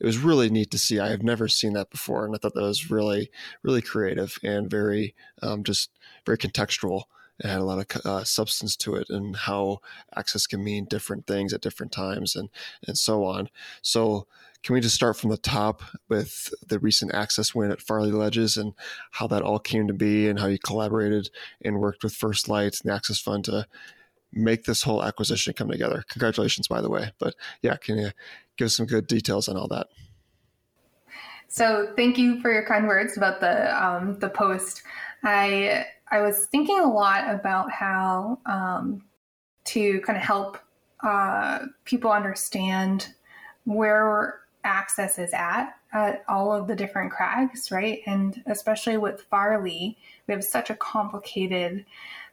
[0.00, 0.98] it was really neat to see.
[0.98, 3.30] I have never seen that before, and I thought that was really,
[3.62, 5.90] really creative and very, um, just
[6.26, 7.04] very contextual.
[7.38, 9.78] It had a lot of uh, substance to it, and how
[10.14, 12.48] access can mean different things at different times, and
[12.86, 13.48] and so on.
[13.82, 14.26] So,
[14.62, 18.56] can we just start from the top with the recent access win at Farley Ledges
[18.56, 18.74] and
[19.12, 21.30] how that all came to be, and how you collaborated
[21.64, 23.66] and worked with First Light and the Access Fund to
[24.34, 26.04] make this whole acquisition come together.
[26.08, 27.12] Congratulations, by the way.
[27.18, 28.10] But yeah, can you
[28.56, 29.88] give some good details on all that?
[31.48, 34.82] So thank you for your kind words about the um, the post.
[35.22, 39.04] I I was thinking a lot about how um,
[39.66, 40.58] to kind of help
[41.02, 43.14] uh, people understand
[43.64, 48.00] where access is at at all of the different crags, right?
[48.06, 51.84] And especially with Farley, we have such a complicated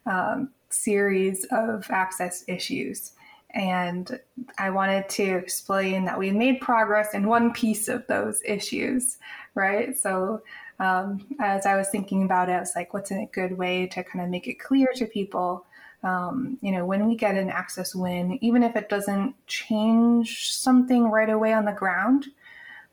[0.04, 3.12] um, series of access issues.
[3.54, 4.18] And
[4.58, 9.18] I wanted to explain that we made progress in one piece of those issues,
[9.54, 9.96] right?
[9.96, 10.42] So,
[10.78, 14.02] um, as I was thinking about it, I was like, what's a good way to
[14.02, 15.66] kind of make it clear to people?
[16.02, 21.08] Um, you know, when we get an access win, even if it doesn't change something
[21.08, 22.26] right away on the ground,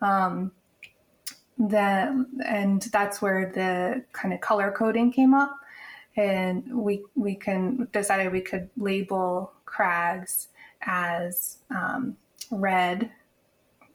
[0.01, 0.51] um,
[1.57, 2.13] that
[2.45, 5.55] and that's where the kind of color coding came up
[6.17, 10.49] and we we can decided we could label crags
[10.81, 12.17] as um,
[12.51, 13.11] red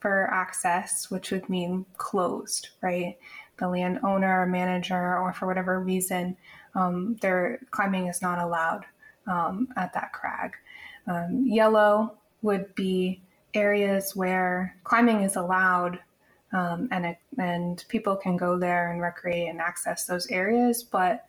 [0.00, 3.16] for access, which would mean closed, right?
[3.56, 6.36] The landowner or manager, or for whatever reason,
[6.74, 8.84] um, their climbing is not allowed
[9.26, 10.54] um, at that crag.
[11.06, 13.22] Um, yellow would be
[13.54, 15.98] areas where climbing is allowed
[16.52, 21.26] um, and it, and people can go there and recreate and access those areas, but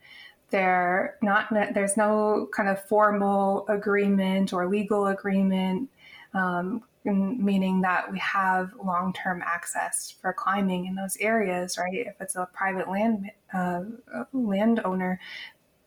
[0.49, 5.89] they're not there's no kind of formal agreement or legal agreement
[6.33, 12.35] um, meaning that we have long-term access for climbing in those areas right if it's
[12.35, 13.81] a private land uh,
[14.33, 15.19] landowner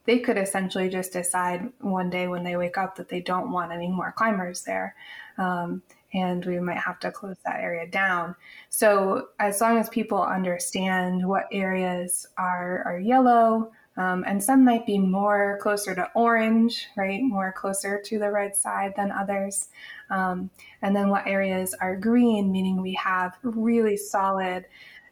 [0.04, 3.72] they could essentially just decide one day when they wake up that they don't want
[3.72, 4.94] any more climbers there
[5.36, 5.82] um,
[6.14, 8.34] and we might have to close that area down.
[8.70, 14.87] So as long as people understand what areas are, are yellow, um, and some might
[14.87, 17.20] be more closer to orange, right?
[17.20, 19.68] More closer to the red side than others.
[20.08, 20.50] Um,
[20.82, 24.66] and then what areas are green, meaning we have really solid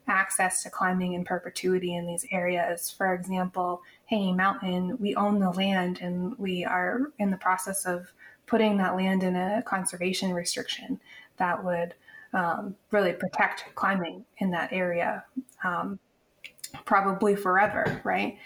[0.09, 2.88] access to climbing in perpetuity in these areas.
[2.88, 8.12] For example, Hanging Mountain, we own the land and we are in the process of
[8.46, 11.01] putting that land in a conservation restriction
[11.38, 11.94] that would
[12.33, 15.25] um, really protect climbing in that area,
[15.64, 15.99] um,
[16.85, 18.38] probably forever, right?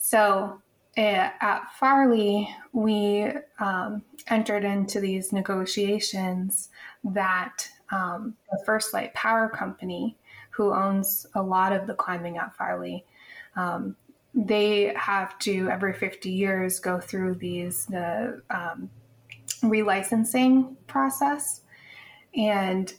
[0.00, 0.60] So
[0.96, 6.70] eh, at Farley, we um, entered into these negotiations
[7.04, 10.16] that um, the First Light Power Company,
[10.50, 13.04] who owns a lot of the climbing at Farley,
[13.56, 13.94] um,
[14.34, 18.88] they have to every 50 years go through these the um,
[19.62, 21.62] relicensing process,
[22.34, 22.94] and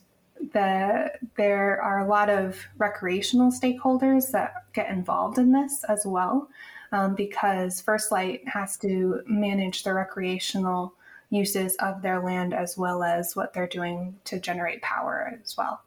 [0.54, 6.50] the there are a lot of recreational stakeholders that get involved in this as well
[6.92, 10.94] um, because First Light has to manage the recreational
[11.30, 15.82] uses of their land as well as what they're doing to generate power as well.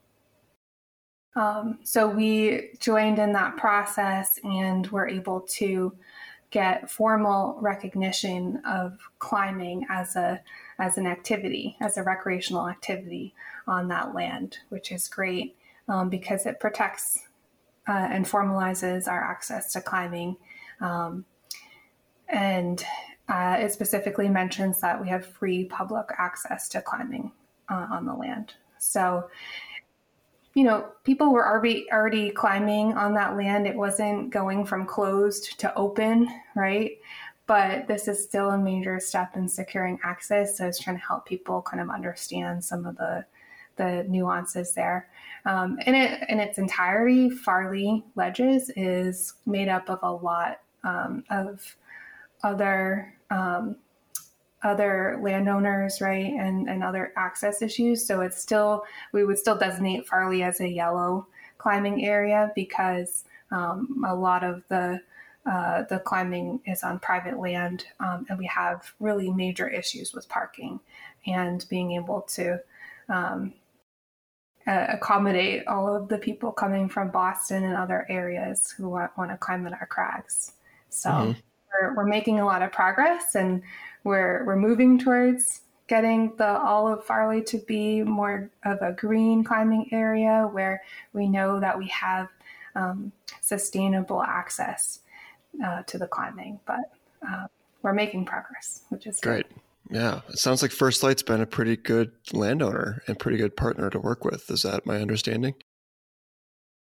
[1.37, 5.93] Um, so we joined in that process and were able to
[6.51, 10.41] get formal recognition of climbing as a
[10.79, 13.35] as an activity, as a recreational activity
[13.67, 15.57] on that land, which is great
[15.89, 17.27] um, because it protects
[17.89, 20.37] uh, and formalizes our access to climbing
[20.81, 21.25] um,
[22.29, 22.85] and
[23.29, 27.33] uh, it specifically mentions that we have free public access to climbing
[27.71, 28.55] uh, on the land.
[28.79, 29.29] So
[30.55, 33.67] you know, people were already already climbing on that land.
[33.67, 36.93] It wasn't going from closed to open, right?
[37.47, 40.57] But this is still a major step in securing access.
[40.57, 43.27] So it's trying to help people kind of understand some of the
[43.77, 45.09] the nuances there.
[45.45, 51.25] Um, in it in its entirety, Farley Ledges is made up of a lot um,
[51.31, 51.77] of
[52.43, 53.77] other um,
[54.65, 58.05] other landowners, right, and, and other access issues.
[58.05, 61.27] So it's still, we would still designate Farley as a yellow
[61.59, 65.01] climbing area because um, a lot of the
[65.47, 70.27] uh, the climbing is on private land, um, and we have really major issues with
[70.27, 70.81] parking
[71.27, 72.59] and being able to
[74.67, 79.31] uh, accommodate all of the people coming from Boston and other areas who want, want
[79.31, 80.53] to climb in our crags.
[80.95, 81.33] So mm-hmm.
[81.73, 83.63] we're, we're making a lot of progress, and
[84.05, 89.45] we're we're moving towards getting the all of Farley to be more of a green
[89.45, 90.83] climbing area where
[91.13, 92.29] we know that we have
[92.75, 95.01] um, sustainable access
[95.65, 96.61] uh, to the climbing.
[96.67, 96.91] But
[97.27, 97.47] uh,
[97.83, 99.49] we're making progress, which is great.
[99.49, 99.61] Good.
[99.91, 103.91] Yeah, it sounds like First Light's been a pretty good landowner and pretty good partner
[103.91, 104.51] to work with.
[104.51, 105.55] Is that my understanding?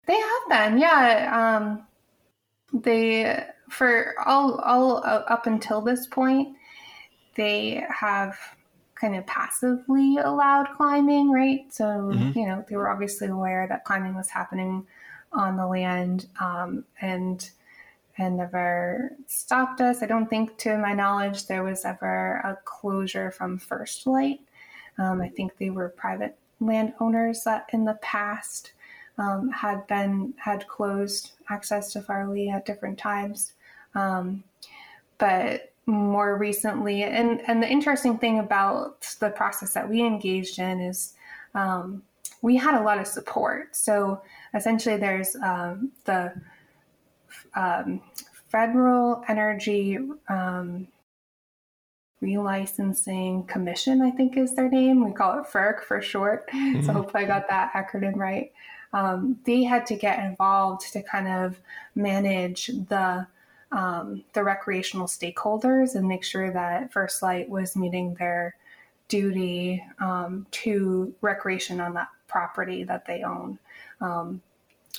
[0.07, 1.57] They have been, yeah.
[1.57, 1.87] Um,
[2.73, 6.57] they for all all uh, up until this point,
[7.35, 8.39] they have
[8.95, 11.73] kind of passively allowed climbing, right?
[11.73, 12.39] So, mm-hmm.
[12.39, 14.87] you know, they were obviously aware that climbing was happening
[15.33, 17.51] on the land um, and
[18.19, 20.03] and never stopped us.
[20.03, 24.41] I don't think, to my knowledge, there was ever a closure from First Light.
[24.99, 28.73] Um, I think they were private landowners that in the past
[29.19, 33.55] um, had been had closed access to Farley at different times.
[33.95, 34.45] Um,
[35.19, 37.03] but more recently.
[37.03, 41.15] And, and the interesting thing about the process that we engaged in is
[41.55, 42.03] um,
[42.41, 43.75] we had a lot of support.
[43.77, 44.23] So
[44.55, 46.33] essentially, there's um, the
[47.55, 48.01] um,
[48.49, 50.89] Federal Energy um,
[52.23, 55.05] Relicensing Commission, I think is their name.
[55.05, 56.49] We call it FERC for short.
[56.51, 56.87] Mm-hmm.
[56.87, 58.53] So hopefully, I got that acronym right.
[58.93, 61.59] Um, they had to get involved to kind of
[61.95, 63.27] manage the
[63.73, 68.55] um, the recreational stakeholders and make sure that First Light was meeting their
[69.09, 73.59] duty um, to recreation on that property that they own.
[74.01, 74.41] Um,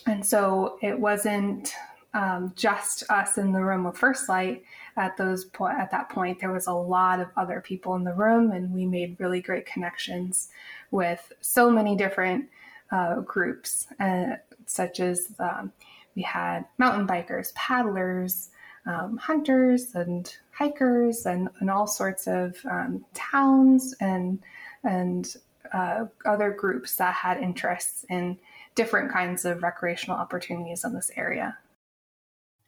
[0.05, 1.73] and so it wasn't
[2.13, 4.63] um, just us in the room with First Light
[4.97, 6.39] at those po- at that point.
[6.39, 9.65] There was a lot of other people in the room, and we made really great
[9.65, 10.49] connections
[10.91, 12.49] with so many different
[12.91, 14.35] uh, groups, uh,
[14.67, 15.71] such as um,
[16.15, 18.49] we had mountain bikers, paddlers,
[18.85, 24.39] um, hunters and hikers and, and all sorts of um, towns and
[24.83, 25.35] and
[25.73, 28.37] uh, other groups that had interests in
[28.75, 31.57] different kinds of recreational opportunities in this area.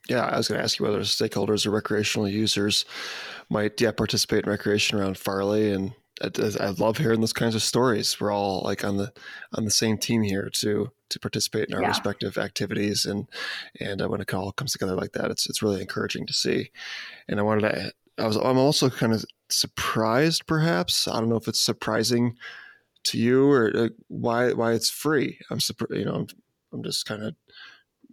[0.07, 2.85] Yeah, I was going to ask you whether stakeholders or recreational users
[3.49, 7.61] might yeah participate in recreation around Farley and I, I, love hearing those kinds of
[7.61, 8.19] stories.
[8.19, 9.11] We're all like on the
[9.53, 11.89] on the same team here to to participate in our yeah.
[11.89, 13.27] respective activities, and
[13.79, 16.71] and uh, when it all comes together like that, it's it's really encouraging to see.
[17.27, 21.35] And I wanted to, I was I'm also kind of surprised, perhaps I don't know
[21.35, 22.37] if it's surprising
[23.05, 25.39] to you or uh, why why it's free.
[25.49, 26.27] I'm surprised, you know, I'm,
[26.73, 27.35] I'm just kind of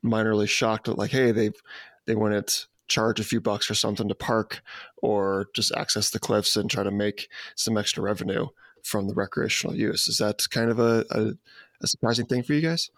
[0.04, 1.60] minorly shocked at like, hey, they've
[2.06, 4.62] they wouldn't charge a few bucks for something to park
[4.98, 8.46] or just access the cliffs and try to make some extra revenue
[8.82, 10.08] from the recreational use.
[10.08, 11.32] Is that kind of a, a,
[11.80, 12.90] a surprising thing for you guys?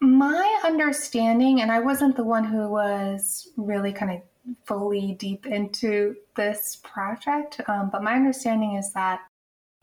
[0.00, 4.20] My understanding, and I wasn't the one who was really kind of
[4.64, 9.20] fully deep into this project, um, but my understanding is that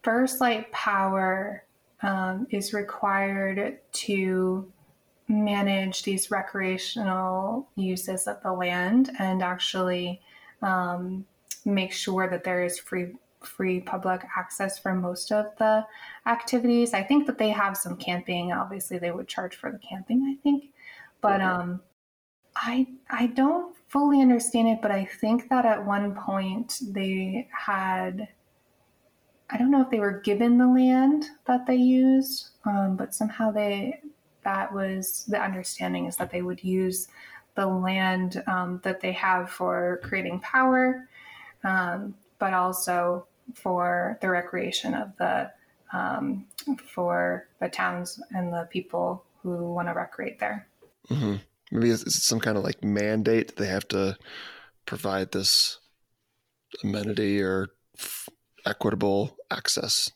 [0.04, 1.66] First Light Power
[2.02, 4.72] um, is required to
[5.28, 10.22] manage these recreational uses of the land and actually
[10.62, 11.26] um,
[11.66, 15.86] make sure that there is free free public access for most of the
[16.26, 16.94] activities.
[16.94, 18.54] I think that they have some camping.
[18.54, 20.24] Obviously, they would charge for the camping.
[20.24, 20.66] I think,
[21.22, 21.82] but um,
[22.56, 24.80] I I don't fully understand it.
[24.82, 28.28] But I think that at one point they had.
[29.50, 33.52] I don't know if they were given the land that they used, um, but somehow
[33.52, 34.00] they
[34.44, 37.08] that was the understanding is that they would use
[37.56, 41.08] the land um, that they have for creating power,
[41.64, 45.52] um, but also for the recreation of the
[45.91, 46.46] um,
[46.88, 50.68] for the towns and the people who want to recreate there.
[51.10, 51.36] Mm-hmm.
[51.72, 54.18] Maybe it's some kind of like mandate they have to
[54.86, 55.80] provide this
[56.84, 58.30] amenity or f-
[58.66, 60.12] equitable access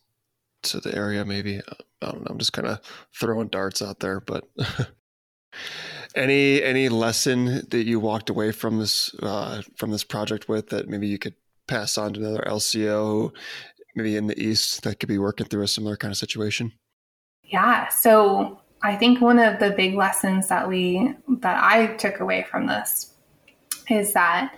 [0.63, 1.25] to the area.
[1.25, 1.61] Maybe
[2.01, 2.27] I don't know.
[2.29, 2.79] I'm just kind of
[3.17, 4.43] throwing darts out there, but
[6.15, 10.87] any any lesson that you walked away from this uh, from this project with that
[10.87, 11.35] maybe you could
[11.67, 13.31] pass on to another LCO,
[13.95, 16.71] maybe in the east that could be working through a similar kind of situation?
[17.43, 17.89] Yeah.
[17.89, 22.67] So I think one of the big lessons that we that I took away from
[22.67, 23.13] this
[23.89, 24.53] is that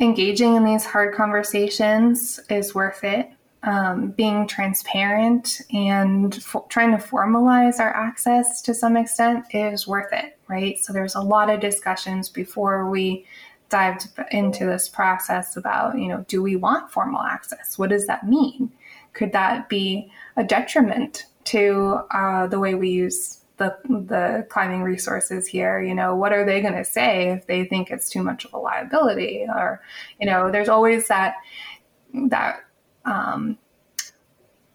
[0.00, 3.30] engaging in these hard conversations is worth it
[3.64, 10.12] um, being transparent and f- trying to formalize our access to some extent is worth
[10.12, 10.78] it, right?
[10.78, 13.26] So there's a lot of discussions before we
[13.70, 17.78] dived into this process about, you know, do we want formal access?
[17.78, 18.70] What does that mean?
[19.14, 25.46] Could that be a detriment to uh, the way we use the the climbing resources
[25.46, 28.44] here you know what are they going to say if they think it's too much
[28.44, 29.80] of a liability or
[30.20, 31.36] you know there's always that
[32.12, 32.63] that
[33.04, 33.58] um,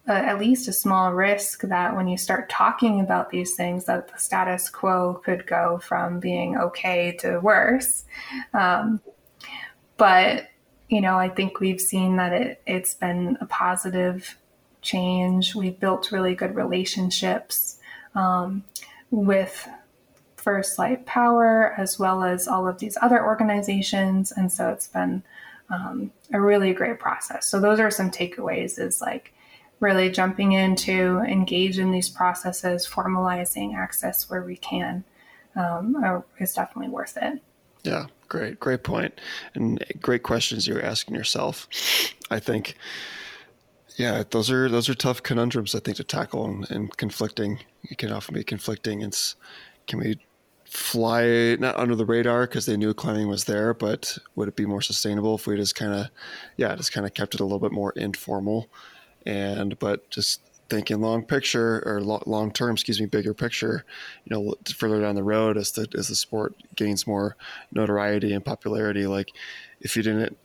[0.07, 4.17] at least a small risk that when you start talking about these things that the
[4.17, 8.05] status quo could go from being okay to worse.
[8.53, 9.01] Um,
[9.97, 10.47] but
[10.88, 14.39] you know i think we've seen that it, it's been a positive
[14.82, 15.55] change.
[15.55, 17.80] We've built really good relationships
[18.15, 18.63] um,
[19.11, 19.67] with
[20.38, 24.32] first light power as well as all of these other organizations.
[24.32, 25.23] And so it's been
[25.70, 27.45] um, a really great process.
[27.47, 29.34] So those are some takeaways is like
[29.80, 35.03] really jumping in to engage in these processes, formalizing access where we can
[35.55, 37.41] um, is definitely worth it.
[37.84, 39.20] Yeah, great, great point,
[39.53, 41.67] and great questions you're asking yourself.
[42.30, 42.76] I think,
[43.95, 47.59] yeah, those are those are tough conundrums I think to tackle and, and conflicting.
[47.84, 49.01] It can often be conflicting.
[49.01, 49.36] It's
[49.88, 50.20] can we
[50.70, 54.65] fly not under the radar because they knew climbing was there, but would it be
[54.65, 56.07] more sustainable if we just kind of,
[56.57, 58.70] yeah, just kind of kept it a little bit more informal,
[59.26, 63.84] and but just thinking long picture or long term, excuse me, bigger picture,
[64.26, 67.36] you know, further down the road as the as the sport gains more
[67.72, 69.32] notoriety and popularity, like
[69.82, 70.38] if you didn't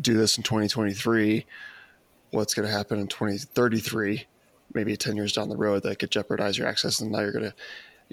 [0.00, 1.46] do this in 2023,
[2.32, 4.26] what's going to happen in 2033?
[4.74, 7.44] Maybe 10 years down the road that could jeopardize your access, and now you're going
[7.44, 7.54] to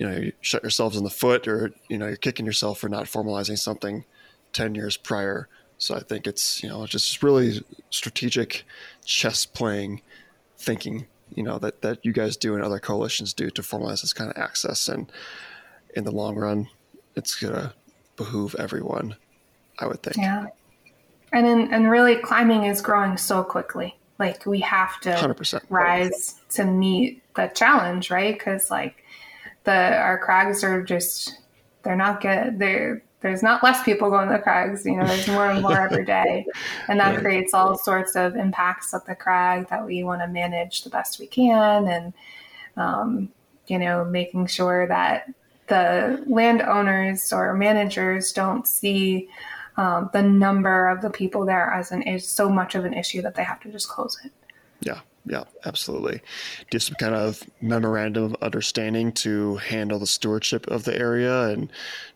[0.02, 2.90] you know you shut yourselves in the foot or you know you're kicking yourself for
[2.90, 4.04] not formalizing something
[4.52, 5.48] 10 years prior.
[5.78, 8.64] So i think it's you know just really strategic
[9.06, 10.02] chess playing
[10.58, 14.12] thinking you know that that you guys do and other coalitions do to formalize this
[14.12, 14.90] kind of access.
[14.90, 15.12] And
[15.96, 16.68] in the long run
[17.16, 17.76] it's gonna
[18.16, 19.16] behoove everyone
[19.78, 20.18] i would think.
[20.18, 20.48] Yeah.
[21.32, 23.96] And in, and really climbing is growing so quickly.
[24.18, 25.62] Like we have to 100%.
[25.70, 28.34] rise to meet the challenge right?
[28.34, 29.01] Because like
[29.64, 31.38] the our crags are just
[31.84, 32.60] they're not good.
[32.60, 34.86] They're there's not less people going to the crags.
[34.86, 36.46] You know, there's more and more every day,
[36.88, 37.24] and that right.
[37.24, 41.20] creates all sorts of impacts at the crag that we want to manage the best
[41.20, 42.14] we can, and
[42.78, 43.30] um,
[43.68, 45.32] you know, making sure that
[45.68, 49.30] the landowners or managers don't see
[49.78, 53.22] um, the number of the people there as an is so much of an issue
[53.22, 54.32] that they have to just close it.
[54.82, 56.22] Yeah, yeah, absolutely.
[56.70, 61.72] Do some kind of memorandum of understanding to handle the stewardship of the area and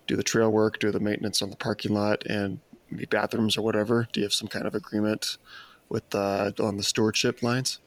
[0.07, 3.61] do the trail work, do the maintenance on the parking lot, and maybe bathrooms or
[3.61, 4.07] whatever.
[4.11, 5.37] Do you have some kind of agreement
[5.89, 7.79] with uh, on the stewardship lines?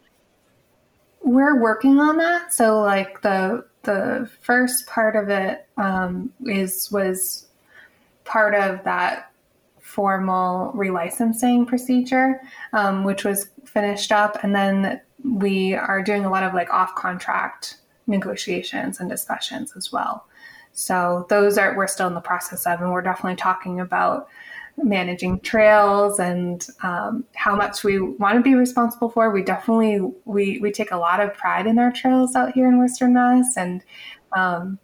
[1.23, 2.55] We're working on that.
[2.55, 7.47] So, like the the first part of it um, is was
[8.25, 9.33] part of that
[9.99, 12.41] formal relicensing procedure,
[12.73, 16.95] um, which was finished up, and then we are doing a lot of like off
[16.95, 20.25] contract negotiations and discussions as well.
[20.71, 24.29] So those are we're still in the process of, and we're definitely talking about
[24.77, 29.33] managing trails and um, how much we want to be responsible for.
[29.33, 32.79] We definitely we we take a lot of pride in our trails out here in
[32.79, 33.83] Western Mass, and
[34.31, 34.79] um,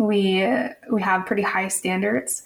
[0.00, 0.44] we
[0.90, 2.42] we have pretty high standards,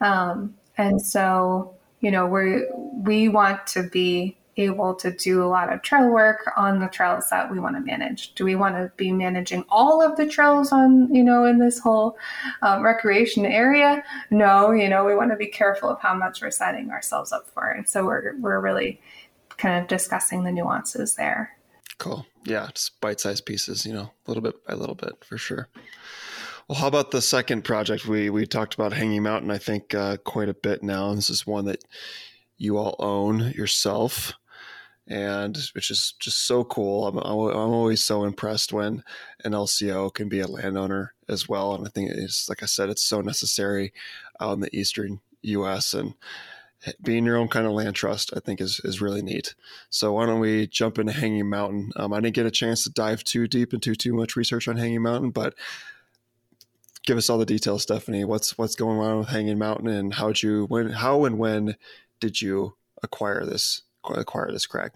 [0.00, 2.64] um, and so you know we
[3.02, 7.28] we want to be able to do a lot of trail work on the trails
[7.30, 8.34] that we want to manage.
[8.34, 11.78] Do we want to be managing all of the trails on, you know, in this
[11.78, 12.16] whole
[12.62, 14.02] um, recreation area?
[14.30, 17.50] No, you know, we want to be careful of how much we're setting ourselves up
[17.50, 17.68] for.
[17.68, 19.00] And so we're, we're really
[19.58, 21.56] kind of discussing the nuances there.
[21.98, 22.26] Cool.
[22.44, 25.68] Yeah, just bite-sized pieces, you know, a little bit by little bit for sure.
[26.68, 28.06] Well, how about the second project?
[28.06, 31.14] We we talked about Hanging Mountain, I think, uh, quite a bit now.
[31.14, 31.84] This is one that
[32.58, 34.32] you all own yourself
[35.08, 37.06] and which is just so cool.
[37.06, 39.02] I'm, I'm always so impressed when
[39.44, 41.74] an LCO can be a landowner as well.
[41.74, 43.92] And I think it's, like I said, it's so necessary
[44.40, 45.94] out in the Eastern US.
[45.94, 46.14] And
[47.02, 49.54] being your own kind of land trust, I think is is really neat.
[49.90, 51.92] So why don't we jump into Hanging Mountain?
[51.96, 54.76] Um, I didn't get a chance to dive too deep into too much research on
[54.76, 55.54] Hanging Mountain, but
[57.06, 58.24] give us all the details, Stephanie.
[58.24, 61.76] What's what's going on with Hanging Mountain, and how did you when how and when
[62.20, 64.92] did you acquire this acquire this crag?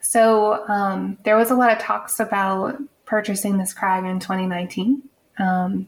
[0.00, 5.02] So um, there was a lot of talks about purchasing this crag in 2019.
[5.38, 5.86] Um,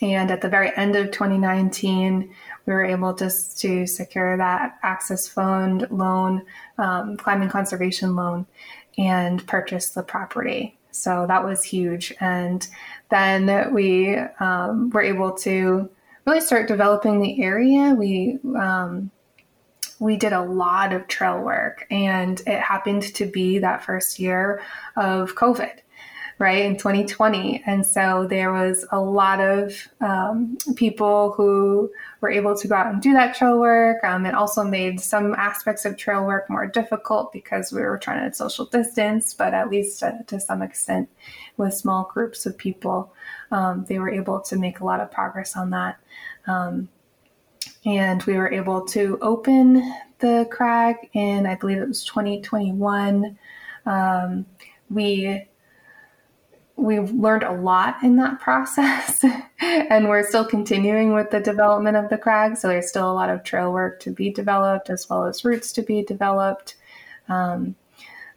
[0.00, 2.34] and at the very end of 2019,
[2.66, 6.42] we were able to, to secure that Access Fund loan,
[6.78, 8.46] um, climbing conservation loan,
[8.98, 10.78] and purchase the property.
[10.94, 12.14] So that was huge.
[12.20, 12.66] And
[13.10, 15.90] then we um, were able to
[16.26, 17.94] really start developing the area.
[17.94, 19.10] We um,
[20.00, 24.60] we did a lot of trail work, and it happened to be that first year
[24.96, 25.78] of COVID
[26.38, 27.62] right, in 2020.
[27.66, 32.92] And so there was a lot of um, people who were able to go out
[32.92, 34.02] and do that trail work.
[34.02, 38.28] Um, it also made some aspects of trail work more difficult because we were trying
[38.28, 41.08] to social distance, but at least to, to some extent
[41.56, 43.12] with small groups of people,
[43.50, 45.98] um, they were able to make a lot of progress on that.
[46.46, 46.88] Um,
[47.86, 53.38] and we were able to open the crag in, I believe it was 2021.
[53.86, 54.46] Um,
[54.90, 55.46] we
[56.76, 59.24] we've learned a lot in that process
[59.60, 62.56] and we're still continuing with the development of the crag.
[62.56, 65.72] So there's still a lot of trail work to be developed as well as routes
[65.72, 66.74] to be developed.
[67.28, 67.76] Um,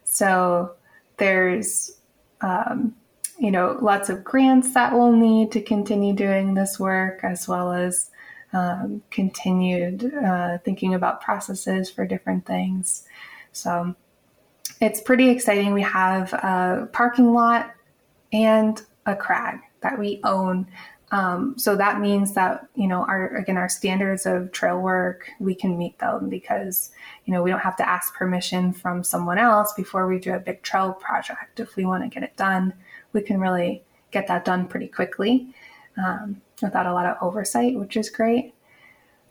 [0.04, 0.74] so
[1.16, 1.92] there's
[2.40, 2.94] um,
[3.38, 7.72] you know lots of grants that we'll need to continue doing this work as well
[7.72, 8.10] as
[8.52, 13.04] um, continued uh, thinking about processes for different things.
[13.52, 13.94] So
[14.80, 15.74] it's pretty exciting.
[15.74, 17.74] We have a parking lot
[18.32, 20.66] and a crag that we own.
[21.10, 25.54] Um, so that means that you know our again our standards of trail work we
[25.54, 26.90] can meet them because
[27.24, 30.38] you know we don't have to ask permission from someone else before we do a
[30.38, 31.60] big trail project.
[31.60, 32.74] If we want to get it done,
[33.14, 35.54] we can really get that done pretty quickly
[35.96, 38.54] um, without a lot of oversight, which is great.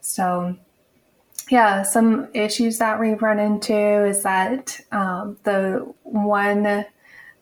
[0.01, 0.57] So
[1.49, 6.85] yeah, some issues that we've run into is that um, the one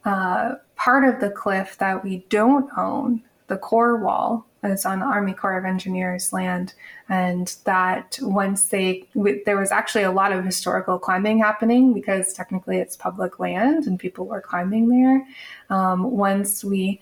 [0.03, 5.33] uh, part of the cliff that we don't own, the core wall, is on Army
[5.33, 6.73] Corps of Engineers land,
[7.07, 9.07] and that once they
[9.45, 13.99] there was actually a lot of historical climbing happening because technically it's public land and
[13.99, 15.25] people were climbing there.
[15.69, 16.99] Um, once we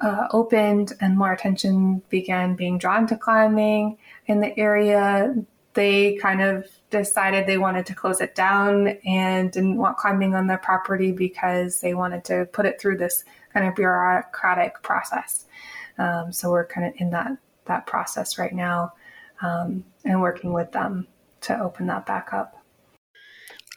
[0.00, 5.34] uh, opened and more attention began being drawn to climbing in the area,
[5.74, 10.46] they kind of decided they wanted to close it down and didn't want climbing on
[10.46, 15.46] their property because they wanted to put it through this kind of bureaucratic process.
[15.98, 17.36] Um, so we're kind of in that
[17.66, 18.92] that process right now
[19.42, 21.06] um, and working with them
[21.42, 22.56] to open that back up.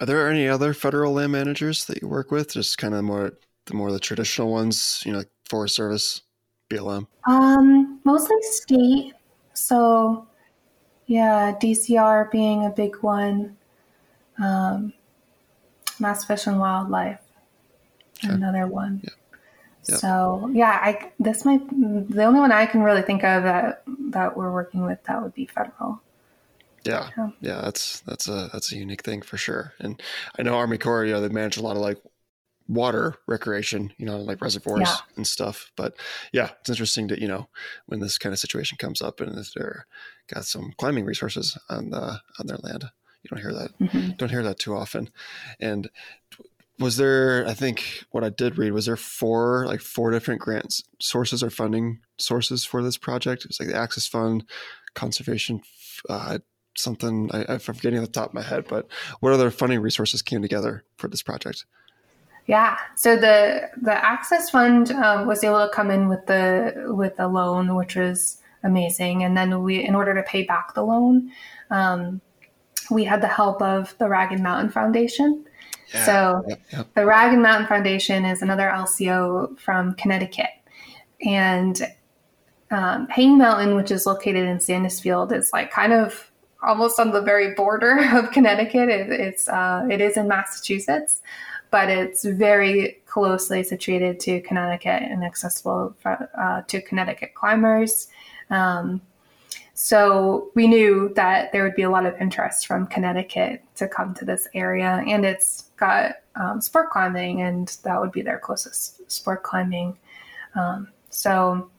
[0.01, 2.53] Are there any other federal land managers that you work with?
[2.53, 3.33] Just kind of more
[3.65, 6.21] the more the traditional ones, you know, like Forest Service,
[6.69, 7.07] BLM.
[7.27, 9.13] Um, mostly state.
[9.53, 10.27] So
[11.13, 13.55] yeah, DCR being a big one.
[14.41, 14.93] Um,
[15.99, 17.21] Mass Fish and Wildlife,
[18.23, 18.33] okay.
[18.33, 18.99] another one.
[19.03, 19.95] Yeah.
[19.97, 24.35] So yeah, I this might the only one I can really think of that that
[24.35, 26.01] we're working with that would be federal.
[26.83, 29.73] Yeah, yeah, yeah that's that's a that's a unique thing for sure.
[29.79, 30.01] And
[30.39, 32.01] I know Army Corps, you know, they manage a lot of like
[32.67, 34.95] water recreation, you know, like reservoirs yeah.
[35.15, 35.71] and stuff.
[35.75, 35.95] But
[36.31, 37.49] yeah, it's interesting to, you know,
[37.85, 39.85] when this kind of situation comes up and if they're
[40.27, 42.85] got some climbing resources on the on their land.
[43.23, 44.11] You don't hear that mm-hmm.
[44.17, 45.09] don't hear that too often.
[45.59, 45.89] And
[46.79, 50.83] was there I think what I did read was there four like four different grants
[50.99, 53.45] sources or funding sources for this project.
[53.45, 54.45] It was like the Access Fund,
[54.93, 55.61] Conservation
[56.09, 56.39] uh,
[56.75, 58.87] something I, I'm forgetting at the top of my head, but
[59.19, 61.65] what other funding resources came together for this project?
[62.45, 62.77] Yeah.
[62.95, 67.27] So the the Access Fund um, was able to come in with the with a
[67.27, 69.23] loan, which was amazing.
[69.23, 71.31] And then we, in order to pay back the loan,
[71.69, 72.21] um,
[72.91, 75.45] we had the help of the Ragged Mountain Foundation.
[75.93, 76.05] Yeah.
[76.05, 76.93] So yep, yep.
[76.95, 80.49] the Ragged Mountain Foundation is another LCO from Connecticut,
[81.21, 81.81] and
[82.71, 86.31] um, Hanging Mountain, which is located in Sandisfield, is like kind of
[86.63, 88.89] almost on the very border of Connecticut.
[88.89, 91.21] It, it's uh, it is in Massachusetts,
[91.69, 98.07] but it's very closely situated to Connecticut and accessible for, uh, to Connecticut climbers.
[98.49, 99.01] Um,
[99.73, 104.13] so we knew that there would be a lot of interest from Connecticut to come
[104.15, 109.11] to this area, and it's got um, sport climbing, and that would be their closest
[109.11, 109.97] sport climbing.
[110.55, 111.71] Um, so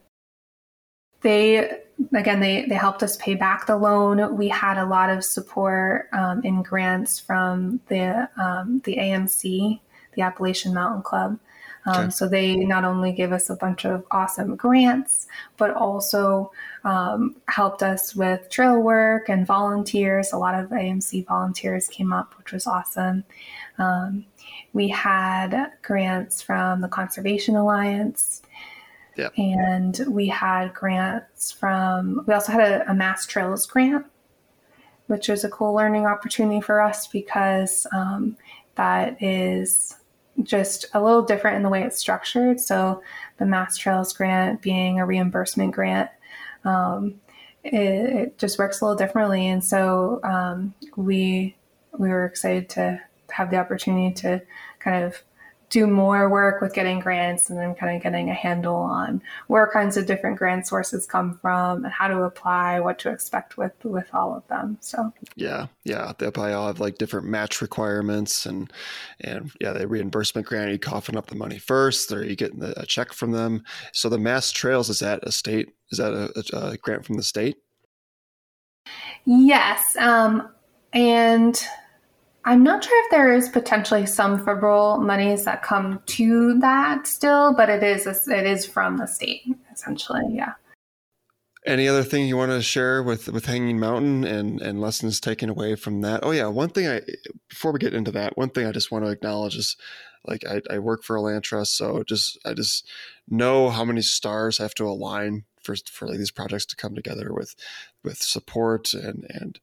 [1.21, 1.81] they
[2.15, 4.37] again, they, they helped us pay back the loan.
[4.37, 9.81] We had a lot of support um, in grants from the um, the AMC,
[10.15, 11.39] the Appalachian Mountain Club.
[11.87, 12.11] Um, okay.
[12.11, 15.27] So they not only gave us a bunch of awesome grants,
[15.57, 16.51] but also
[16.85, 20.33] um, helped us with trail work and volunteers.
[20.33, 23.25] A lot of AMC volunteers came up, which was awesome.
[23.79, 24.25] Um,
[24.73, 28.43] we had grants from the Conservation Alliance.
[29.17, 29.33] Yep.
[29.39, 34.07] And we had grants from, we also had a, a Mass Trails grant,
[35.07, 38.37] which was a cool learning opportunity for us because um,
[38.75, 39.97] that is
[40.43, 42.61] just a little different in the way it's structured.
[42.61, 43.03] So,
[43.39, 46.11] the Mass Trails grant being a reimbursement grant,
[46.65, 47.21] um,
[47.63, 49.49] it, it, just works a little differently.
[49.49, 51.57] And so, um, we
[51.97, 54.43] we were excited to have the opportunity to
[54.79, 55.23] kind of
[55.75, 59.69] do more work with getting grants and then kind of getting a handle on where
[59.73, 63.73] kinds of different grant sources come from and how to apply, what to expect with
[63.83, 64.79] with all of them.
[64.79, 68.73] So yeah, yeah, they probably all have like different match requirements and
[69.23, 72.87] and yeah, the reimbursement grant you coughing up the money first, or you getting a
[72.87, 73.65] check from them.
[73.93, 75.71] So the Mass Trails is that a state?
[75.91, 77.57] Is that a, a grant from the state?
[79.25, 80.49] Yes, um,
[80.93, 81.61] and
[82.47, 87.55] I'm not sure if there is potentially some federal monies that come to that still,
[87.55, 89.43] but it is it is from the state
[89.73, 90.23] essentially.
[90.31, 90.53] Yeah.
[91.67, 95.49] Any other thing you want to share with with Hanging Mountain and and lessons taken
[95.49, 96.21] away from that?
[96.23, 97.01] Oh yeah, one thing I
[97.49, 99.77] before we get into that, one thing I just want to acknowledge is
[100.27, 102.87] like I, I work for a land trust, so just I just
[103.29, 107.33] know how many stars have to align for for like these projects to come together
[107.33, 107.55] with
[108.03, 109.61] with support and and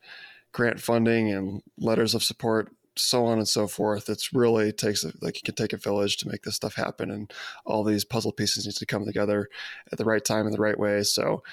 [0.52, 5.38] grant funding and letters of support so on and so forth it's really takes like
[5.38, 7.32] it can take a village to make this stuff happen and
[7.66, 9.50] all these puzzle pieces need to come together
[9.92, 11.02] at the right time in the right way.
[11.04, 11.44] So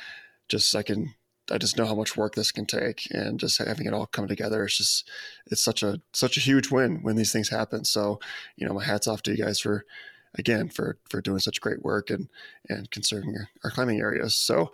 [0.49, 1.15] just i can
[1.51, 4.27] i just know how much work this can take and just having it all come
[4.27, 5.09] together it's just
[5.47, 7.85] it's such a such a huge win when these things happen.
[7.85, 8.19] So
[8.57, 9.85] you know my hats off to you guys for
[10.35, 12.29] again for for doing such great work and
[12.69, 14.35] and conserving our climbing areas.
[14.37, 14.73] So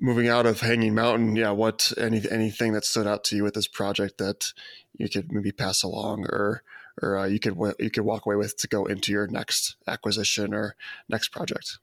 [0.00, 3.54] moving out of Hanging Mountain, yeah, what any anything that stood out to you with
[3.54, 4.52] this project that
[4.96, 6.62] you could maybe pass along, or
[7.02, 10.54] or uh, you could you could walk away with to go into your next acquisition
[10.54, 10.76] or
[11.08, 11.78] next project.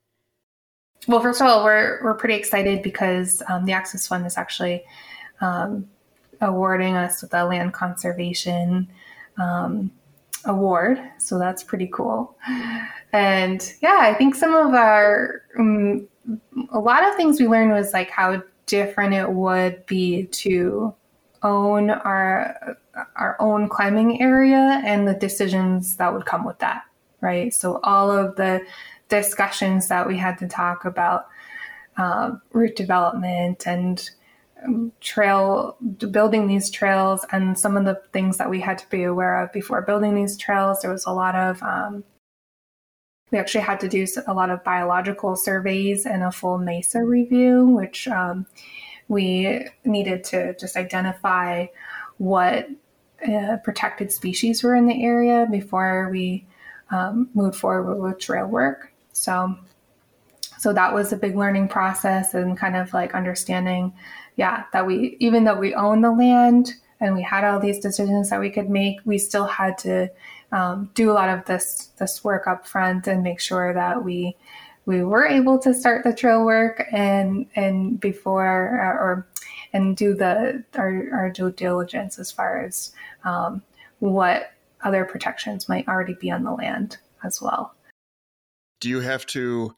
[1.07, 4.83] Well, first of all, we're we're pretty excited because um, the Access Fund is actually
[5.41, 5.87] um,
[6.41, 8.87] awarding us with a land conservation
[9.37, 9.91] um,
[10.45, 12.37] award, so that's pretty cool.
[13.11, 16.07] And yeah, I think some of our um,
[16.71, 20.93] a lot of things we learned was like how different it would be to
[21.43, 22.77] own our
[23.15, 26.83] our own climbing area and the decisions that would come with that
[27.23, 27.53] right?
[27.53, 28.61] So all of the
[29.09, 31.27] discussions that we had to talk about
[31.97, 34.09] uh, route development and
[34.63, 35.77] um, trail
[36.11, 39.53] building these trails and some of the things that we had to be aware of
[39.53, 40.81] before building these trails.
[40.81, 42.03] There was a lot of um,
[43.31, 47.65] we actually had to do a lot of biological surveys and a full MESA review,
[47.65, 48.45] which um,
[49.07, 51.65] we needed to just identify
[52.17, 52.69] what
[53.27, 56.45] uh, protected species were in the area before we
[56.91, 58.93] um, moved forward with trail work.
[59.13, 59.57] So,
[60.59, 63.93] so that was a big learning process and kind of like understanding,
[64.35, 68.29] yeah, that we even though we own the land and we had all these decisions
[68.29, 70.09] that we could make, we still had to
[70.53, 74.37] um, do a lot of this this work up front and make sure that we
[74.85, 79.27] we were able to start the trail work and and before uh, or
[79.73, 82.93] and do the our, our due diligence as far as
[83.23, 83.63] um,
[83.99, 84.51] what
[84.83, 87.73] other protections might already be on the land as well.
[88.79, 89.73] Do you have to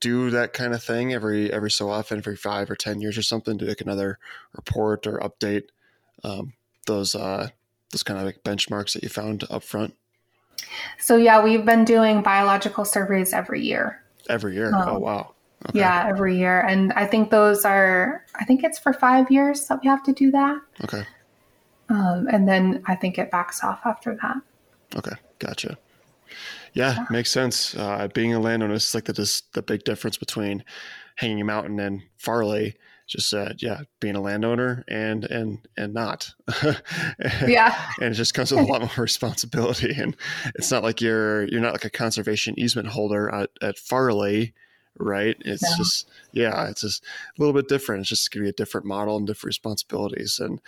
[0.00, 3.22] do that kind of thing every every so often, every five or ten years or
[3.22, 4.18] something, to make another
[4.54, 5.64] report or update
[6.22, 6.54] um,
[6.86, 7.48] those uh,
[7.90, 9.94] those kind of like benchmarks that you found up front?
[10.98, 14.02] So yeah, we've been doing biological surveys every year.
[14.28, 14.74] Every year.
[14.74, 15.34] Um, oh wow.
[15.68, 15.78] Okay.
[15.78, 16.60] Yeah, every year.
[16.60, 20.12] And I think those are I think it's for five years that we have to
[20.12, 20.60] do that.
[20.82, 21.04] Okay.
[21.88, 24.36] Um, and then I think it backs off after that.
[24.96, 25.78] Okay, gotcha.
[26.72, 27.06] Yeah, yeah.
[27.10, 27.74] makes sense.
[27.76, 30.64] Uh, being a landowner is like the just the big difference between
[31.16, 32.76] Hanging a Mountain and Farley
[33.06, 36.32] just said, yeah, being a landowner and and and not.
[37.46, 37.90] yeah.
[38.00, 39.94] And it just comes with a lot more responsibility.
[39.96, 40.16] And
[40.54, 44.54] it's not like you're you're not like a conservation easement holder at, at Farley,
[44.98, 45.36] right?
[45.40, 45.76] It's yeah.
[45.76, 48.00] just yeah, it's just a little bit different.
[48.00, 50.38] It's just gonna be a different model and different responsibilities.
[50.38, 50.60] And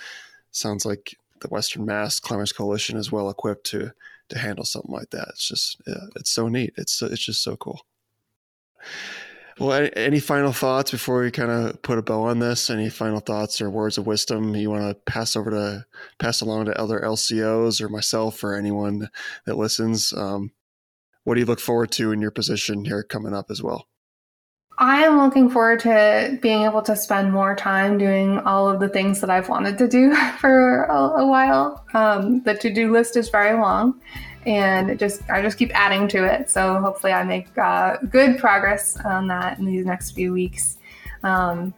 [0.51, 3.93] sounds like the Western Mass Climbers Coalition is well equipped to
[4.29, 5.29] to handle something like that.
[5.31, 6.75] It's just yeah, it's so neat.
[6.77, 7.87] It's it's just so cool.
[9.59, 12.69] Well, any final thoughts before we kind of put a bow on this?
[12.69, 15.87] Any final thoughts or words of wisdom you want to pass over to
[16.19, 19.09] pass along to other LCOs or myself or anyone
[19.47, 20.13] that listens?
[20.13, 20.53] Um,
[21.25, 23.89] what do you look forward to in your position here coming up as well?
[24.79, 28.91] I am looking forward to being able to spend more time doing all of the
[28.91, 31.85] things that I've wanted to do for a, a while.
[31.95, 33.99] Um, the to do list is very long,
[34.47, 36.49] and just I just keep adding to it.
[36.49, 40.79] So hopefully, I make uh, good progress on that in these next few weeks.
[41.23, 41.75] Um,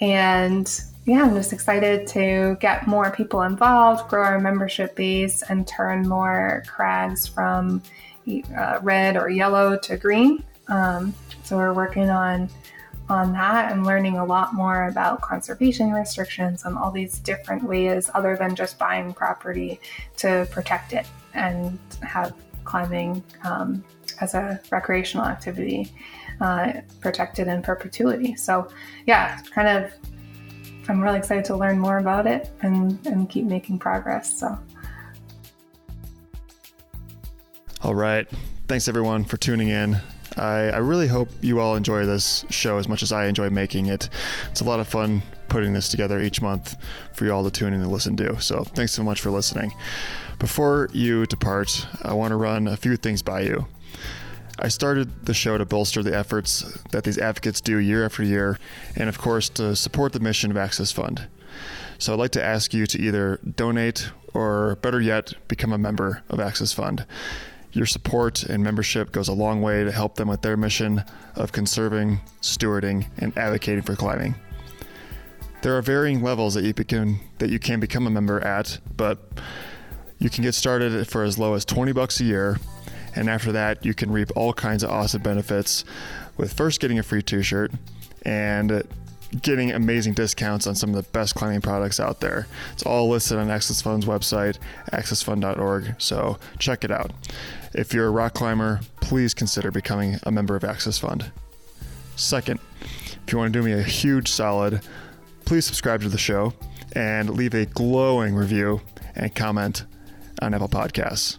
[0.00, 0.68] and
[1.06, 6.08] yeah, I'm just excited to get more people involved, grow our membership base, and turn
[6.08, 7.80] more crags from
[8.58, 10.42] uh, red or yellow to green.
[10.68, 11.14] Um,
[11.44, 12.48] so we're working on
[13.10, 18.10] on that and learning a lot more about conservation restrictions and all these different ways
[18.14, 19.78] other than just buying property
[20.16, 23.84] to protect it and have climbing um,
[24.20, 25.92] as a recreational activity
[26.40, 28.34] uh, protected in perpetuity.
[28.36, 28.68] So
[29.06, 29.92] yeah, kind of
[30.88, 34.38] I'm really excited to learn more about it and, and keep making progress.
[34.38, 34.58] So
[37.82, 38.26] all right.
[38.66, 40.00] Thanks everyone for tuning in.
[40.36, 43.86] I, I really hope you all enjoy this show as much as I enjoy making
[43.86, 44.08] it.
[44.50, 46.76] It's a lot of fun putting this together each month
[47.12, 48.40] for you all to tune in and listen to.
[48.40, 49.70] So thanks so much for listening.
[50.38, 53.66] Before you depart, I want to run a few things by you.
[54.58, 58.58] I started the show to bolster the efforts that these advocates do year after year,
[58.94, 61.26] and of course, to support the mission of Access Fund.
[61.98, 66.22] So I'd like to ask you to either donate or, better yet, become a member
[66.28, 67.06] of Access Fund.
[67.72, 71.02] Your support and membership goes a long way to help them with their mission
[71.34, 74.36] of conserving, stewarding, and advocating for climbing.
[75.62, 79.18] There are varying levels that you can that you can become a member at, but
[80.18, 82.58] you can get started for as low as 20 bucks a year,
[83.14, 85.84] and after that you can reap all kinds of awesome benefits
[86.36, 87.72] with first getting a free t-shirt
[88.22, 88.82] and
[89.42, 92.46] getting amazing discounts on some of the best climbing products out there.
[92.72, 94.58] It's all listed on Access Fund's website,
[94.92, 97.10] accessfund.org, so check it out.
[97.72, 101.30] If you're a rock climber, please consider becoming a member of Access Fund.
[102.16, 104.80] Second, if you want to do me a huge solid,
[105.44, 106.54] please subscribe to the show
[106.92, 108.80] and leave a glowing review
[109.16, 109.84] and comment
[110.42, 111.38] on Apple Podcasts.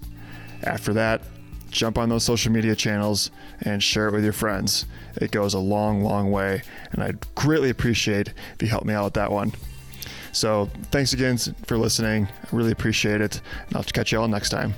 [0.63, 1.21] After that,
[1.69, 3.31] jump on those social media channels
[3.61, 4.85] and share it with your friends.
[5.15, 9.05] It goes a long, long way, and I'd greatly appreciate if you help me out
[9.05, 9.53] with that one.
[10.31, 12.27] So, thanks again for listening.
[12.27, 14.73] I really appreciate it, and I'll catch you all next time.